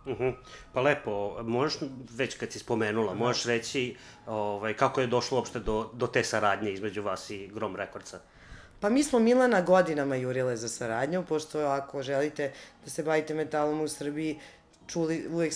Uh 0.05 0.19
-huh. 0.19 0.33
Pa 0.73 0.81
lepo, 0.81 1.43
možeš, 1.43 1.81
već 2.11 2.37
kad 2.37 2.53
si 2.53 2.59
spomenula, 2.59 3.15
možeš 3.15 3.45
reći 3.45 3.97
ovaj, 4.27 4.75
kako 4.75 5.01
je 5.01 5.07
došlo 5.07 5.39
uopšte 5.39 5.61
do, 5.61 5.91
do 5.93 6.07
te 6.07 6.25
saradnje 6.25 6.73
između 6.73 7.03
vas 7.03 7.31
i 7.31 7.49
Grom 7.49 7.77
Rekordca? 7.77 8.19
Pa 8.81 8.89
mi 8.89 9.05
smo 9.05 9.19
Milana 9.19 9.63
godinama 9.63 10.17
jurile 10.17 10.57
za 10.57 10.69
saradnju, 10.69 11.25
pošto 11.29 11.61
ako 11.61 12.03
želite 12.03 12.53
da 12.85 12.91
se 12.91 13.03
bavite 13.03 13.35
metalom 13.35 13.81
u 13.81 13.89
Srbiji, 13.89 14.39
čuli, 14.87 15.27
uvek 15.31 15.53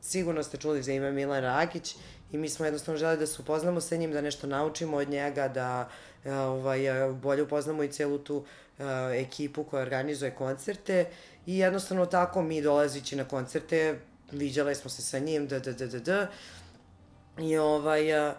sigurno 0.00 0.42
ste 0.42 0.56
čuli 0.56 0.82
za 0.82 0.92
ime 0.92 1.12
Milan 1.12 1.42
Rakić 1.42 1.96
i 2.32 2.38
mi 2.38 2.48
smo 2.48 2.64
jednostavno 2.64 2.98
želi 2.98 3.16
da 3.16 3.26
se 3.26 3.42
upoznamo 3.42 3.80
sa 3.80 3.96
njim, 3.96 4.12
da 4.12 4.20
nešto 4.20 4.46
naučimo 4.46 4.96
od 4.96 5.08
njega, 5.08 5.48
da 5.48 5.88
e, 6.24 6.34
ovaj, 6.34 6.86
e, 6.86 7.12
bolje 7.12 7.42
upoznamo 7.42 7.82
i 7.82 7.92
celu 7.92 8.18
tu 8.18 8.36
uh, 8.36 8.46
ekipu 9.14 9.64
koja 9.64 9.82
organizuje 9.82 10.34
koncerte 10.34 11.06
i 11.46 11.58
jednostavno 11.58 12.06
tako 12.06 12.42
mi 12.42 12.62
dolazići 12.62 13.16
na 13.16 13.24
koncerte, 13.24 13.98
viđale 14.32 14.74
smo 14.74 14.90
se 14.90 15.02
sa 15.02 15.18
njim, 15.18 15.46
da, 15.46 15.58
da, 15.58 15.72
da, 15.72 15.86
da, 15.86 15.98
da, 15.98 16.26
i 17.38 17.58
ovaj, 17.58 18.28
uh, 18.28 18.34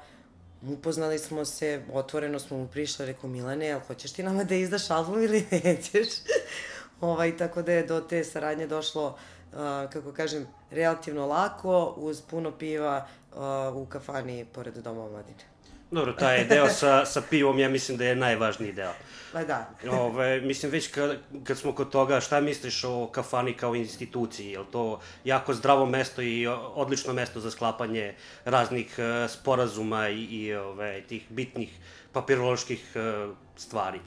upoznali 0.68 1.20
smo 1.20 1.46
se, 1.46 1.82
otvoreno 1.94 2.40
smo 2.40 2.58
mu 2.58 2.68
prišli, 2.68 3.06
rekao 3.06 3.30
Milane, 3.30 3.66
jel 3.66 3.80
hoćeš 3.80 4.14
ti 4.14 4.24
nama 4.24 4.44
da 4.44 4.56
izdaš 4.56 4.90
album 4.90 5.24
ili 5.24 5.48
nećeš? 5.52 6.08
ovaj, 7.02 7.38
tako 7.38 7.62
da 7.62 7.72
je 7.72 7.86
do 7.86 8.02
te 8.02 8.24
saradnje 8.24 8.68
došlo, 8.68 9.08
uh, 9.08 9.58
kako 9.94 10.12
kažem, 10.12 10.48
relativno 10.72 11.28
lako, 11.28 11.94
uz 11.98 12.22
puno 12.22 12.52
piva 12.52 13.08
uh, 13.32 13.38
u 13.76 13.86
kafani 13.86 14.46
pored 14.46 14.74
Doma 14.74 15.06
omladine. 15.06 15.49
Dobro, 15.92 16.14
taj 16.14 16.46
deo 16.46 16.70
sa, 16.70 17.06
sa 17.06 17.22
pivom, 17.30 17.60
ja 17.60 17.70
mislim 17.70 17.98
da 17.98 18.06
je 18.06 18.16
najvažniji 18.16 18.72
deo. 18.72 18.94
Pa 19.34 19.44
da. 19.44 19.70
Ove, 19.92 20.42
mislim, 20.42 20.72
već 20.72 20.88
kad, 20.88 21.18
kad 21.44 21.58
smo 21.58 21.76
kod 21.76 21.90
toga, 21.90 22.20
šta 22.20 22.42
misliš 22.42 22.84
o 22.84 23.08
kafani 23.08 23.54
kao 23.54 23.76
instituciji? 23.76 24.52
Je 24.52 24.60
li 24.60 24.66
to 24.72 25.00
jako 25.24 25.54
zdravo 25.54 25.86
mesto 25.86 26.22
i 26.22 26.48
odlično 26.76 27.14
mesto 27.14 27.40
za 27.40 27.52
sklapanje 27.52 28.16
raznih 28.46 28.96
uh, 28.98 29.32
sporazuma 29.32 30.10
i, 30.10 30.24
i 30.24 30.56
ove, 30.56 31.02
tih 31.02 31.26
bitnih 31.30 31.70
papiroloških 32.14 32.92
uh, 32.96 33.36
stvari? 33.56 34.00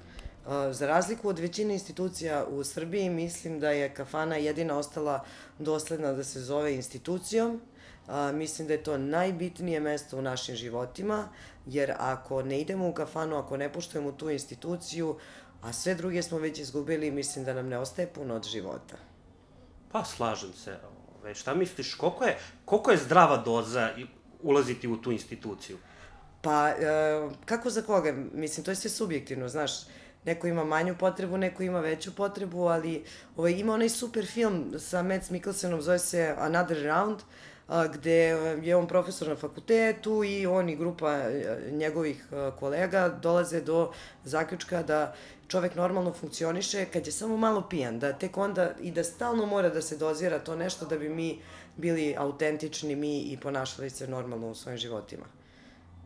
Uh, 0.47 0.53
za 0.71 0.87
razliku 0.87 1.29
od 1.29 1.39
većine 1.39 1.75
institucija 1.75 2.45
u 2.45 2.65
Srbiji, 2.65 3.11
mislim 3.11 3.61
da 3.61 3.71
je 3.71 3.95
kafana 3.95 4.37
jedina 4.37 4.79
ostala 4.79 5.25
dosledna 5.59 6.13
da 6.13 6.25
se 6.25 6.41
zove 6.41 6.75
institucijom. 6.75 7.61
Uh, 8.09 8.35
mislim 8.35 8.69
da 8.69 8.75
je 8.75 8.83
to 8.83 8.99
najbitnije 8.99 9.81
mesto 9.81 10.19
u 10.19 10.23
našim 10.23 10.55
životima, 10.55 11.29
jer 11.67 11.93
ako 11.99 12.43
ne 12.43 12.61
idemo 12.61 12.89
u 12.89 12.95
kafanu, 12.95 13.37
ako 13.37 13.57
ne 13.57 13.73
poštujemo 13.73 14.13
tu 14.13 14.31
instituciju, 14.31 15.19
a 15.63 15.73
sve 15.73 15.95
druge 15.95 16.23
smo 16.23 16.39
već 16.39 16.59
izgubili, 16.59 17.11
mislim 17.11 17.45
da 17.45 17.55
nam 17.55 17.69
ne 17.69 17.79
ostaje 17.79 18.09
puno 18.09 18.35
od 18.35 18.45
života. 18.45 18.97
Pa, 19.93 20.05
slažem 20.05 20.53
se. 20.53 20.77
Ove, 21.21 21.35
šta 21.35 21.55
misliš, 21.55 21.95
koliko 21.95 22.25
je, 22.25 22.39
koliko 22.65 22.91
je 22.91 22.97
zdrava 22.97 23.37
doza 23.37 23.91
ulaziti 24.43 24.89
u 24.89 24.97
tu 24.97 25.13
instituciju? 25.13 25.79
Pa, 26.43 26.69
e, 26.69 26.75
kako 27.45 27.71
za 27.71 27.83
koga? 27.83 28.13
Mislim, 28.33 28.65
to 28.65 28.71
je 28.71 28.77
sve 28.77 28.91
subjektivno, 28.91 29.49
znaš. 29.49 29.73
Neko 30.25 30.47
ima 30.47 30.65
manju 30.65 30.97
potrebu, 30.99 31.37
neko 31.37 31.63
ima 31.63 31.81
veću 31.81 32.15
potrebu, 32.15 32.67
ali 32.67 33.05
ovaj, 33.37 33.53
ima 33.53 33.75
onaj 33.75 33.89
super 33.89 34.27
film 34.27 34.75
sa 34.79 35.03
Mads 35.03 35.31
Mikkelsenom, 35.31 35.83
zove 35.83 35.99
se 35.99 36.35
Another 36.39 36.83
Round, 36.83 37.19
a, 37.19 37.25
gde 37.93 38.37
je 38.63 38.77
on 38.77 38.87
profesor 38.87 39.29
na 39.29 39.37
fakultetu 39.37 40.25
i 40.25 40.47
on 40.47 40.69
i 40.69 40.77
grupa 40.77 41.13
e, 41.13 41.59
njegovih 41.71 42.27
e, 42.33 42.51
kolega 42.59 43.09
dolaze 43.09 43.61
do 43.61 43.93
zaključka 44.25 44.83
da 44.83 45.15
čovek 45.49 45.75
normalno 45.75 46.13
funkcioniše 46.13 46.85
kad 46.85 47.07
je 47.07 47.13
samo 47.13 47.37
malo 47.37 47.63
pijan, 47.71 47.99
da 47.99 48.13
tek 48.13 48.37
onda 48.37 48.71
i 48.81 48.91
da 48.91 49.05
stalno 49.05 49.47
mora 49.47 49.69
da 49.69 49.83
se 49.83 49.97
dozira 49.97 50.39
to 50.39 50.57
nešto 50.57 50.87
da 50.87 50.99
bi 50.99 51.09
mi 51.09 51.39
bili 51.77 52.15
autentični 52.19 52.97
mi 52.97 53.21
i 53.21 53.39
ponašali 53.43 53.91
se 53.91 54.09
normalno 54.09 54.51
u 54.51 54.55
svojim 54.55 54.79
životima. 54.79 55.25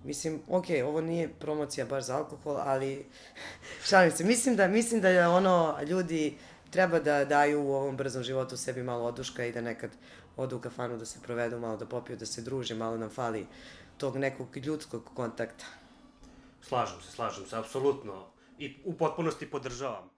Mislim, 0.04 0.40
ok, 0.48 0.64
ovo 0.84 1.00
nije 1.00 1.28
promocija 1.28 1.86
baš 1.86 2.04
za 2.04 2.16
alkohol, 2.16 2.56
ali 2.56 3.04
šalim 3.88 4.10
se. 4.10 4.24
Mislim 4.24 4.56
da, 4.56 4.68
mislim 4.68 5.00
da 5.00 5.08
je 5.08 5.28
ono, 5.28 5.76
ljudi 5.86 6.36
treba 6.70 6.98
da 7.00 7.24
daju 7.24 7.62
u 7.62 7.72
ovom 7.74 7.96
brzom 7.96 8.22
životu 8.22 8.56
sebi 8.56 8.82
malo 8.82 9.04
oduška 9.04 9.44
i 9.44 9.52
da 9.52 9.60
nekad 9.60 9.90
odu 10.37 10.57
u 10.57 10.61
kafanu 10.61 10.99
da 10.99 11.07
se 11.07 11.20
provedu, 11.22 11.59
malo 11.59 11.76
da 11.76 11.87
popiju, 11.87 12.16
da 12.16 12.26
se 12.26 12.43
druže, 12.43 12.74
malo 12.74 12.97
nam 12.97 13.11
fali 13.11 13.47
tog 13.97 14.16
nekog 14.16 14.57
ljudskog 14.57 15.11
kontakta. 15.14 15.64
Slažem 16.62 17.01
se, 17.03 17.11
slažem 17.11 17.47
se, 17.47 17.57
apsolutno. 17.57 18.26
I 18.59 18.76
u 18.84 18.95
potpunosti 18.95 19.51
podržavam. 19.51 20.15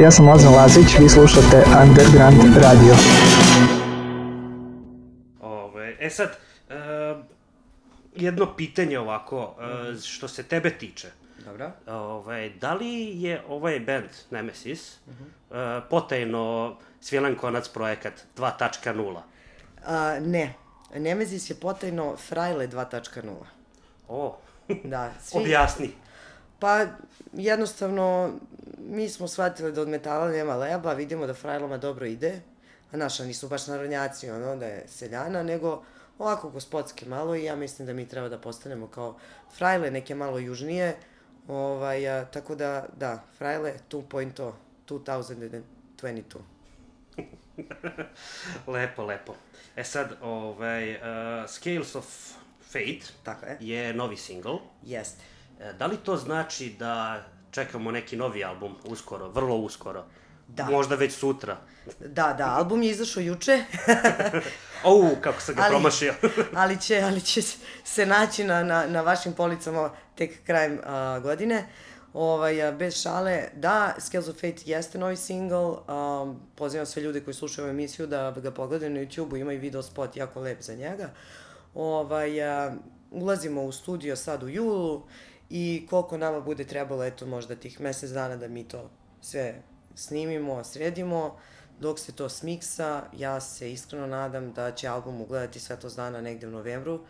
Ja 0.00 0.10
sam 0.10 0.28
Ozan 0.28 0.54
Lazić, 0.54 0.98
vi 0.98 1.08
slušate 1.08 1.64
Underground 1.82 2.56
Radio. 2.56 2.94
Ove, 5.40 5.96
e 6.00 6.10
sad, 6.10 6.28
e, 6.28 6.74
jedno 8.16 8.56
pitanje 8.56 8.98
ovako, 8.98 9.54
e, 9.60 9.98
što 10.02 10.28
se 10.28 10.42
tebe 10.42 10.78
tiče. 10.78 11.08
Dobro. 11.44 11.70
Ove, 11.86 12.50
da 12.60 12.74
li 12.74 13.22
je 13.22 13.42
ovaj 13.48 13.80
band 13.80 14.08
Nemesis 14.30 14.98
uh 15.06 15.12
-huh. 15.12 15.78
e, 15.78 15.88
potajno 15.90 16.76
Svilan 17.00 17.34
konac 17.34 17.68
projekat 17.68 18.14
2.0? 18.36 19.20
A, 19.86 20.18
ne. 20.20 20.54
Nemezis 20.94 21.50
je 21.50 21.54
potajno 21.54 22.16
Frajle 22.16 22.68
2.0. 22.68 23.34
O, 24.08 24.36
Da, 24.84 25.12
objasni. 25.40 25.90
Pa, 26.58 26.86
jednostavno, 27.32 28.32
mi 28.78 29.08
smo 29.08 29.28
shvatili 29.28 29.72
da 29.72 29.82
od 29.82 29.88
metala 29.88 30.28
nema 30.28 30.56
leba, 30.56 30.92
vidimo 30.92 31.26
da 31.26 31.34
Frajlama 31.34 31.78
dobro 31.78 32.06
ide, 32.06 32.40
a 32.92 32.96
naša 32.96 33.24
nisu 33.24 33.48
baš 33.48 33.66
narodnjaci, 33.66 34.30
ono, 34.30 34.56
da 34.56 34.66
je 34.66 34.88
seljana, 34.88 35.42
nego 35.42 35.82
ovako 36.18 36.50
gospodski 36.50 37.08
malo 37.08 37.34
i 37.34 37.44
ja 37.44 37.56
mislim 37.56 37.86
da 37.86 37.92
mi 37.92 38.08
treba 38.08 38.28
da 38.28 38.38
postanemo 38.38 38.86
kao 38.86 39.16
Frajle, 39.56 39.90
neke 39.90 40.14
malo 40.14 40.38
južnije, 40.38 40.96
ovaj, 41.48 42.08
a, 42.08 42.24
tako 42.24 42.54
da, 42.54 42.86
da, 42.96 43.22
Frajle 43.38 43.74
2.0, 43.90 44.52
2022. 44.88 46.22
lepo, 48.74 49.04
lepo. 49.04 49.34
E 49.76 49.84
sad, 49.84 50.16
ovaj, 50.22 50.94
uh, 50.94 51.00
Scales 51.48 51.94
of 51.94 52.06
Fate 52.70 53.12
Tako 53.22 53.46
je. 53.46 53.56
je 53.60 53.94
novi 53.94 54.16
single. 54.16 54.58
Jeste. 54.82 55.22
E, 55.60 55.72
Da 55.72 55.86
li 55.86 55.96
to 55.96 56.16
znači 56.16 56.74
da 56.78 57.22
čekamo 57.50 57.90
neki 57.90 58.16
novi 58.16 58.44
album 58.44 58.74
uskoro, 58.84 59.28
vrlo 59.28 59.56
uskoro? 59.56 60.04
Da. 60.48 60.64
Možda 60.64 60.94
već 60.94 61.14
sutra. 61.14 61.56
Da, 62.00 62.34
da, 62.38 62.54
album 62.56 62.82
je 62.82 62.90
izašao 62.90 63.20
juče. 63.20 63.64
Au, 64.84 65.16
kako 65.20 65.40
sam 65.40 65.54
ga 65.54 65.62
Ali- 65.62 65.70
promašio. 65.70 66.14
ali 66.54 66.80
će, 66.80 67.02
ali 67.04 67.20
će 67.20 67.42
se 67.84 68.06
naći 68.06 68.44
na, 68.44 68.62
na, 68.62 68.86
na 68.86 69.00
vašim 69.00 69.32
policama 69.32 69.90
tek 70.14 70.44
krajem 70.46 70.72
uh, 70.72 71.22
godine. 71.22 71.66
Ovaj, 72.12 72.62
a, 72.62 72.72
bez 72.72 73.02
šale, 73.02 73.48
da, 73.54 73.94
Scales 73.98 74.28
of 74.28 74.34
Fate 74.34 74.62
jeste 74.66 74.98
novi 74.98 75.16
single, 75.16 75.58
um, 75.58 76.40
pozivam 76.54 76.86
sve 76.86 77.02
ljude 77.02 77.20
koji 77.20 77.34
slušaju 77.34 77.64
ovu 77.64 77.70
emisiju 77.70 78.06
da 78.06 78.30
ga 78.30 78.50
pogledaju 78.50 78.90
na 78.90 79.00
YouTube-u, 79.00 79.36
ima 79.36 79.52
i 79.52 79.58
video 79.58 79.82
spot 79.82 80.16
jako 80.16 80.40
lep 80.40 80.62
za 80.62 80.74
njega. 80.74 81.10
Ovaj, 81.74 82.42
a, 82.42 82.72
ulazimo 83.10 83.62
u 83.62 83.72
studio 83.72 84.16
sad 84.16 84.42
u 84.42 84.48
julu 84.48 85.02
i 85.50 85.86
koliko 85.90 86.18
nama 86.18 86.40
bude 86.40 86.64
trebalo, 86.64 87.04
eto 87.04 87.26
možda 87.26 87.56
tih 87.56 87.80
mesec 87.80 88.10
dana 88.10 88.36
da 88.36 88.48
mi 88.48 88.64
to 88.64 88.90
sve 89.20 89.62
snimimo, 89.94 90.64
sredimo, 90.64 91.36
dok 91.80 91.98
se 91.98 92.12
to 92.12 92.28
smiksa, 92.28 93.02
ja 93.18 93.40
se 93.40 93.72
iskreno 93.72 94.06
nadam 94.06 94.52
da 94.52 94.72
će 94.72 94.88
album 94.88 95.20
ugledati 95.20 95.60
svetlost 95.60 95.96
dana 95.96 96.20
negde 96.20 96.48
u 96.48 96.50
novembru 96.50 97.00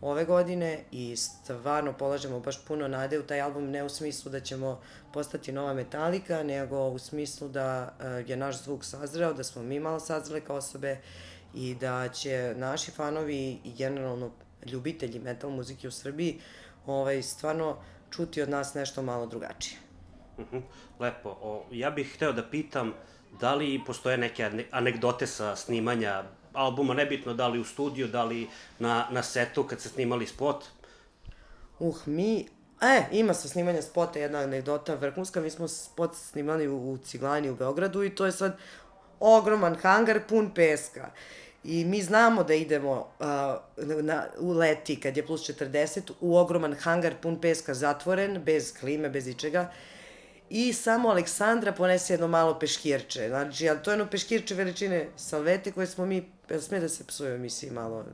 ove 0.00 0.24
godine 0.24 0.84
i 0.90 1.16
stvarno 1.16 1.92
polažemo 1.92 2.40
baš 2.40 2.64
puno 2.64 2.88
nade 2.88 3.18
u 3.18 3.22
taj 3.22 3.40
album, 3.40 3.70
ne 3.70 3.84
u 3.84 3.88
smislu 3.88 4.30
da 4.30 4.40
ćemo 4.40 4.80
postati 5.12 5.52
nova 5.52 5.74
metalika, 5.74 6.42
nego 6.42 6.88
u 6.88 6.98
smislu 6.98 7.48
da 7.48 7.96
uh, 7.98 8.30
je 8.30 8.36
naš 8.36 8.62
zvuk 8.62 8.84
sazreo, 8.84 9.32
da 9.32 9.44
smo 9.44 9.62
mi 9.62 9.80
malo 9.80 10.00
sazrele 10.00 10.40
kao 10.40 10.56
osobe 10.56 10.98
i 11.54 11.74
da 11.74 12.08
će 12.08 12.54
naši 12.56 12.90
fanovi 12.90 13.58
i 13.64 13.72
generalno 13.78 14.30
ljubitelji 14.66 15.18
metal 15.18 15.50
muzike 15.50 15.88
u 15.88 15.90
Srbiji 15.90 16.40
ovaj, 16.86 17.22
stvarno 17.22 17.76
čuti 18.10 18.42
od 18.42 18.48
nas 18.48 18.74
nešto 18.74 19.02
malo 19.02 19.26
drugačije. 19.26 19.78
Mhm, 20.38 20.58
Lepo. 21.00 21.28
O, 21.42 21.64
ja 21.70 21.90
bih 21.90 22.14
hteo 22.14 22.32
da 22.32 22.42
pitam 22.42 22.92
da 23.40 23.54
li 23.54 23.80
postoje 23.86 24.18
neke 24.18 24.44
ane- 24.44 24.66
anegdote 24.70 25.26
sa 25.26 25.56
snimanja 25.56 26.24
albuma, 26.52 26.94
nebitno 26.94 27.34
da 27.34 27.48
li 27.48 27.58
u 27.60 27.64
studiju, 27.64 28.08
da 28.08 28.24
li 28.24 28.48
na, 28.78 29.06
na 29.10 29.22
setu 29.22 29.64
kad 29.64 29.80
ste 29.80 29.88
snimali 29.88 30.26
spot. 30.26 30.64
Uh, 31.78 31.96
mi... 32.06 32.48
E, 32.80 33.02
ima 33.12 33.34
sa 33.34 33.48
snimanja 33.48 33.82
spota 33.82 34.18
jedna 34.18 34.38
anegdota 34.38 34.94
vrhunska. 34.94 35.40
Mi 35.40 35.50
smo 35.50 35.68
spot 35.68 36.14
snimali 36.14 36.68
u, 36.68 36.92
u 36.92 36.98
Ciglani 36.98 37.50
u 37.50 37.56
Beogradu 37.56 38.04
i 38.04 38.14
to 38.14 38.26
je 38.26 38.32
sad 38.32 38.58
ogroman 39.20 39.76
hangar 39.82 40.20
pun 40.28 40.50
peska. 40.54 41.10
I 41.66 41.84
mi 41.84 42.02
znamo 42.02 42.44
da 42.44 42.54
idemo 42.54 42.92
uh, 43.18 43.26
na, 44.02 44.26
u 44.38 44.52
leti 44.52 45.00
kad 45.00 45.16
je 45.16 45.26
plus 45.26 45.48
40 45.48 46.12
u 46.20 46.36
ogroman 46.36 46.74
hangar 46.74 47.14
pun 47.22 47.40
peska 47.40 47.74
zatvoren, 47.74 48.42
bez 48.44 48.72
klime, 48.80 49.08
bez 49.08 49.26
ičega. 49.28 49.72
I 50.50 50.72
samo 50.72 51.08
Aleksandra 51.08 51.72
ponese 51.72 52.12
jedno 52.12 52.28
malo 52.28 52.58
peškirče. 52.58 53.28
Znači, 53.28 53.68
to 53.84 53.90
je 53.90 53.92
jedno 53.94 54.06
peškirče 54.10 54.54
veličine 54.54 55.08
salvete 55.16 55.72
koje 55.72 55.86
smo 55.86 56.06
mi, 56.06 56.30
jel 56.50 56.60
sme 56.60 56.80
da 56.80 56.88
se 56.88 57.04
psuje 57.06 57.32
u 57.32 57.34
emisiji 57.34 57.70
malo, 57.70 58.04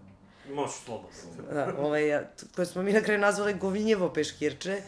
Može 0.55 0.73
slobodno. 0.85 1.53
da, 1.53 1.75
ovaj, 1.79 2.21
koje 2.55 2.67
smo 2.67 2.83
mi 2.83 2.93
na 2.93 3.01
kraju 3.01 3.21
nazvali 3.21 3.55
Govinjevo 3.55 4.13
peškirče, 4.13 4.81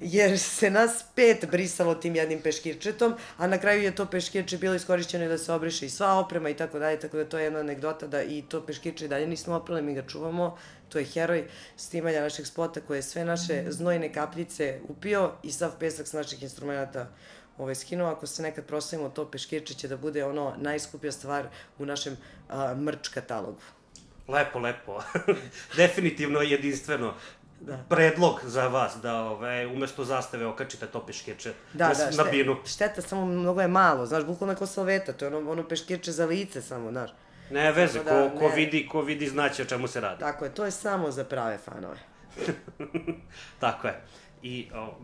jer 0.00 0.38
se 0.38 0.70
nas 0.70 1.04
pet 1.14 1.50
brisalo 1.50 1.94
tim 1.94 2.16
jednim 2.16 2.40
peškirčetom, 2.40 3.14
a 3.36 3.46
na 3.46 3.58
kraju 3.58 3.82
je 3.82 3.94
to 3.94 4.06
peškirče 4.06 4.58
bilo 4.58 4.74
iskorišćeno 4.74 5.28
da 5.28 5.38
se 5.38 5.52
obriše 5.52 5.86
i 5.86 5.90
sva 5.90 6.14
oprema 6.14 6.48
i 6.48 6.56
tako 6.56 6.78
dalje, 6.78 7.00
tako 7.00 7.16
da 7.16 7.24
to 7.24 7.38
je 7.38 7.44
jedna 7.44 7.60
anegdota 7.60 8.06
da 8.06 8.22
i 8.22 8.42
to 8.48 8.66
peškirče 8.66 9.04
i 9.04 9.08
dalje 9.08 9.26
nismo 9.26 9.54
oprali, 9.54 9.82
mi 9.82 9.94
ga 9.94 10.02
čuvamo, 10.06 10.56
to 10.88 10.98
je 10.98 11.04
heroj 11.04 11.44
snimanja 11.76 12.20
našeg 12.20 12.46
spota 12.46 12.80
koji 12.80 12.98
je 12.98 13.02
sve 13.02 13.24
naše 13.24 13.64
znojne 13.68 14.12
kapljice 14.12 14.80
upio 14.88 15.32
i 15.42 15.52
sav 15.52 15.72
pesak 15.78 16.06
s 16.06 16.12
naših 16.12 16.42
instrumenta 16.42 17.08
ovaj, 17.58 17.74
skinuo. 17.74 18.10
Ako 18.10 18.26
se 18.26 18.42
nekad 18.42 18.64
proslavimo, 18.66 19.08
to 19.08 19.30
peškirče 19.30 19.74
će 19.74 19.88
da 19.88 19.96
bude 19.96 20.24
ono 20.24 20.54
najskuplja 20.56 21.12
stvar 21.12 21.48
u 21.78 21.86
našem 21.86 22.16
a, 22.48 22.74
mrč 22.74 23.08
katalogu. 23.08 23.60
Lepo, 24.28 24.58
lepo. 24.58 25.02
Definitivno 25.76 26.40
jedinstveno. 26.40 27.14
Da. 27.60 27.78
Predlog 27.88 28.40
za 28.44 28.68
vas 28.68 28.96
da 29.02 29.14
ove, 29.16 29.66
umesto 29.66 30.04
zastave 30.04 30.46
okačite 30.46 30.86
to 30.86 31.06
peškeče 31.06 31.52
Da, 31.72 31.88
na, 31.88 31.94
da, 31.94 32.24
na 32.24 32.30
binu. 32.30 32.56
šteta, 32.66 33.02
samo 33.02 33.26
mnogo 33.26 33.60
je 33.60 33.68
malo, 33.68 34.06
znaš, 34.06 34.24
bukvalno 34.24 34.52
je 34.52 34.56
ko 34.56 34.66
salveta, 34.66 35.12
to 35.12 35.24
je 35.24 35.36
ono, 35.36 35.50
ono 35.50 35.68
peškirče 35.68 36.12
za 36.12 36.26
lice 36.26 36.62
samo, 36.62 36.90
znaš. 36.90 37.10
Ne 37.50 37.72
veze, 37.72 37.98
Tako 37.98 38.10
da, 38.10 38.30
ko, 38.30 38.38
ko 38.38 38.48
ne. 38.48 38.54
vidi, 38.54 38.88
ko 38.88 39.02
vidi 39.02 39.28
znaće 39.28 39.62
o 39.62 39.66
čemu 39.66 39.88
se 39.88 40.00
radi. 40.00 40.20
Tako 40.20 40.44
je, 40.44 40.54
to 40.54 40.64
je 40.64 40.70
samo 40.70 41.10
za 41.10 41.24
prave 41.24 41.58
fanove. 41.58 41.98
Tako 43.60 43.86
je. 43.86 44.00
I 44.42 44.68
o, 44.74 44.94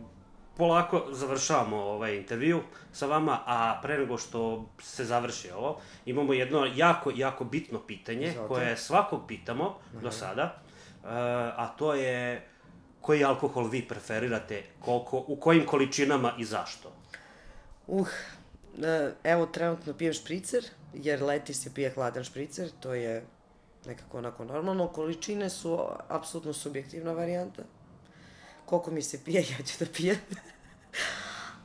polako 0.57 1.05
završavamo 1.11 1.77
ovaj 1.77 2.15
intervju 2.15 2.61
sa 2.91 3.05
vama, 3.05 3.39
a 3.45 3.79
pre 3.81 3.97
nego 3.97 4.17
što 4.17 4.65
se 4.79 5.05
završi 5.05 5.51
ovo, 5.51 5.81
imamo 6.05 6.33
jedno 6.33 6.67
jako, 6.75 7.11
jako 7.15 7.43
bitno 7.43 7.79
pitanje 7.79 8.27
Izvolite. 8.27 8.47
koje 8.47 8.77
svakog 8.77 9.21
pitamo 9.27 9.77
do 9.93 10.11
sada, 10.11 10.61
a 11.03 11.73
to 11.77 11.93
je 11.93 12.47
koji 13.01 13.23
alkohol 13.23 13.67
vi 13.67 13.81
preferirate, 13.87 14.63
koliko, 14.79 15.23
u 15.27 15.35
kojim 15.35 15.65
količinama 15.65 16.33
i 16.37 16.45
zašto? 16.45 16.91
Uh, 17.87 18.07
evo 19.23 19.45
trenutno 19.45 19.93
pijem 19.93 20.13
špricer, 20.13 20.65
jer 20.93 21.23
leti 21.23 21.53
se 21.53 21.73
pije 21.73 21.89
hladan 21.89 22.23
špricer, 22.23 22.69
to 22.79 22.93
je 22.93 23.23
nekako 23.85 24.17
onako 24.17 24.45
normalno. 24.45 24.87
Količine 24.87 25.49
su 25.49 25.79
apsolutno 26.07 26.53
subjektivna 26.53 27.13
varijanta. 27.13 27.63
Koliko 28.65 28.91
mi 28.91 29.01
se 29.01 29.23
pije, 29.23 29.41
ja 29.51 29.65
ću 29.65 29.85
da 29.85 29.91
pijem. 29.97 30.17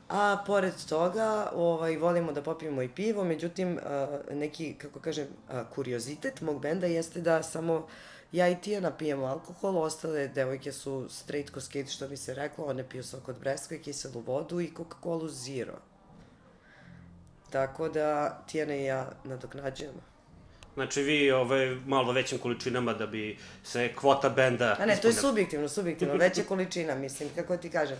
A 0.08 0.42
pored 0.46 0.74
toga, 0.88 1.50
ovaj, 1.54 1.96
volimo 1.96 2.32
da 2.32 2.42
popijemo 2.42 2.82
i 2.82 2.88
pivo, 2.88 3.24
međutim, 3.24 3.78
neki, 4.32 4.74
kako 4.74 5.00
kažem, 5.00 5.26
kuriozitet 5.74 6.40
mog 6.40 6.60
benda 6.60 6.86
jeste 6.86 7.20
da 7.20 7.42
samo 7.42 7.86
ja 8.36 8.48
i 8.48 8.60
Tijana 8.60 8.90
pijemo 8.90 9.26
alkohol, 9.26 9.78
ostale 9.78 10.28
devojke 10.28 10.72
su 10.72 11.06
straight 11.10 11.50
ko 11.50 11.60
skate, 11.60 11.86
što 11.86 12.08
bi 12.08 12.16
se 12.16 12.34
reklo, 12.34 12.64
one 12.64 12.88
piju 12.88 13.04
sok 13.04 13.28
od 13.28 13.38
breskve, 13.38 13.82
kiselu 13.82 14.20
vodu 14.20 14.60
i 14.60 14.70
Coca-Cola 14.76 15.28
Zero. 15.28 15.78
Tako 17.50 17.88
da 17.88 18.38
Tijana 18.50 18.74
i 18.74 18.84
ja 18.84 19.12
nadoknađujemo. 19.24 20.00
Znači 20.74 21.02
vi 21.02 21.32
ove, 21.32 21.76
malo 21.86 22.12
većim 22.12 22.38
količinama 22.38 22.94
da 22.94 23.06
bi 23.06 23.38
se 23.64 23.94
kvota 23.94 24.28
benda... 24.28 24.76
A 24.80 24.86
ne, 24.86 24.96
to 24.96 25.08
je 25.08 25.14
subjektivno, 25.14 25.68
subjektivno, 25.68 26.14
veća 26.14 26.42
količina, 26.42 26.94
mislim, 26.94 27.28
kako 27.34 27.56
ti 27.56 27.70
kažem. 27.70 27.96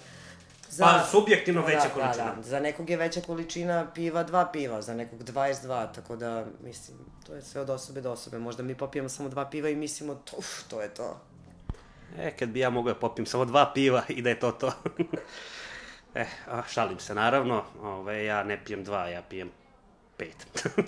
Pa, 0.79 1.05
subjektivno 1.11 1.61
Da, 1.61 1.67
veća 1.67 1.89
da, 1.89 1.95
količina. 1.95 2.35
Da, 2.37 2.43
za 2.43 2.61
nekog 2.61 2.91
je 2.91 2.97
veća 2.97 3.21
količina 3.21 3.87
piva 3.95 4.23
dva 4.23 4.47
piva, 4.53 4.83
za 4.83 4.95
nekog 4.95 5.23
22, 5.23 5.95
tako 5.95 6.17
da, 6.17 6.45
mislim, 6.64 6.99
to 7.27 7.35
je 7.35 7.43
sve 7.43 7.61
od 7.61 7.71
osobe 7.71 8.01
do 8.01 8.12
osobe. 8.12 8.39
Možda 8.39 8.62
mi 8.62 8.75
popijemo 8.75 9.09
samo 9.09 9.29
dva 9.29 9.51
piva 9.51 9.69
i 9.69 9.77
mislimo, 9.77 10.14
to, 10.14 10.37
uf, 10.37 10.62
to 10.69 10.83
je 10.83 10.95
to. 10.95 11.21
E, 12.19 12.37
kad 12.37 12.49
bi 12.49 12.61
ja 12.61 12.71
mogao 12.71 12.95
da 12.95 13.01
popijem 13.01 13.27
samo 13.27 13.45
dva 13.45 13.71
piva 13.75 14.03
i 14.09 14.23
da 14.23 14.29
je 14.29 14.41
to 14.41 14.53
to. 14.53 14.73
e, 16.14 16.27
šalim 16.69 16.99
se 16.99 17.14
naravno, 17.14 17.64
ove, 17.83 18.25
ja 18.25 18.43
ne 18.43 18.64
pijem 18.64 18.85
dva, 18.85 19.09
ja 19.09 19.23
pijem 19.23 19.51
pet. 20.17 20.47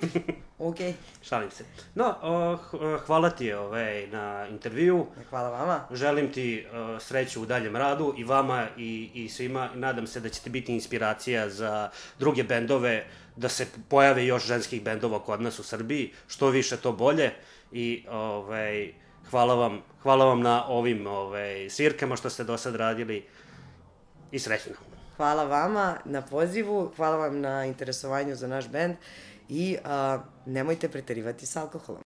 Okej. 0.58 0.94
Šalim 1.22 1.50
se. 1.50 1.64
No, 1.94 2.16
o, 2.22 2.56
h- 2.56 2.98
hvala 3.06 3.30
ti 3.30 3.52
ovaj, 3.52 4.06
na 4.06 4.46
intervju. 4.50 5.06
Hvala 5.30 5.48
vama. 5.50 5.86
Želim 5.92 6.32
ti 6.32 6.66
o, 6.72 7.00
sreću 7.00 7.42
u 7.42 7.46
daljem 7.46 7.76
radu 7.76 8.14
i 8.16 8.24
vama 8.24 8.66
i, 8.76 9.10
i 9.14 9.28
svima. 9.28 9.70
Nadam 9.74 10.06
se 10.06 10.20
da 10.20 10.28
ćete 10.28 10.50
biti 10.50 10.74
inspiracija 10.74 11.48
za 11.48 11.90
druge 12.18 12.44
bendove, 12.44 13.06
da 13.36 13.48
se 13.48 13.66
pojave 13.88 14.26
još 14.26 14.46
ženskih 14.46 14.82
bendova 14.82 15.18
kod 15.24 15.42
nas 15.42 15.58
u 15.58 15.62
Srbiji. 15.62 16.12
Što 16.28 16.48
više, 16.48 16.76
to 16.76 16.92
bolje. 16.92 17.32
I 17.72 18.04
ovaj, 18.10 18.92
hvala, 19.30 19.54
vam, 19.54 19.82
hvala 20.02 20.24
vam 20.24 20.40
na 20.40 20.68
ovim 20.68 21.06
ovaj, 21.06 21.70
svirkama 21.70 22.16
što 22.16 22.30
ste 22.30 22.44
do 22.44 22.58
sad 22.58 22.74
radili. 22.74 23.24
I 24.32 24.38
srećno. 24.38 24.97
Hvala 25.18 25.44
vama 25.44 25.96
na 26.04 26.22
pozivu, 26.22 26.92
hvala 26.96 27.16
vam 27.16 27.40
na 27.40 27.64
interesovanju 27.66 28.36
za 28.36 28.46
naš 28.46 28.68
bend 28.68 28.94
i 29.48 29.76
a, 29.84 30.18
nemojte 30.46 30.88
preterivati 30.88 31.46
s 31.46 31.56
alkoholom. 31.56 32.02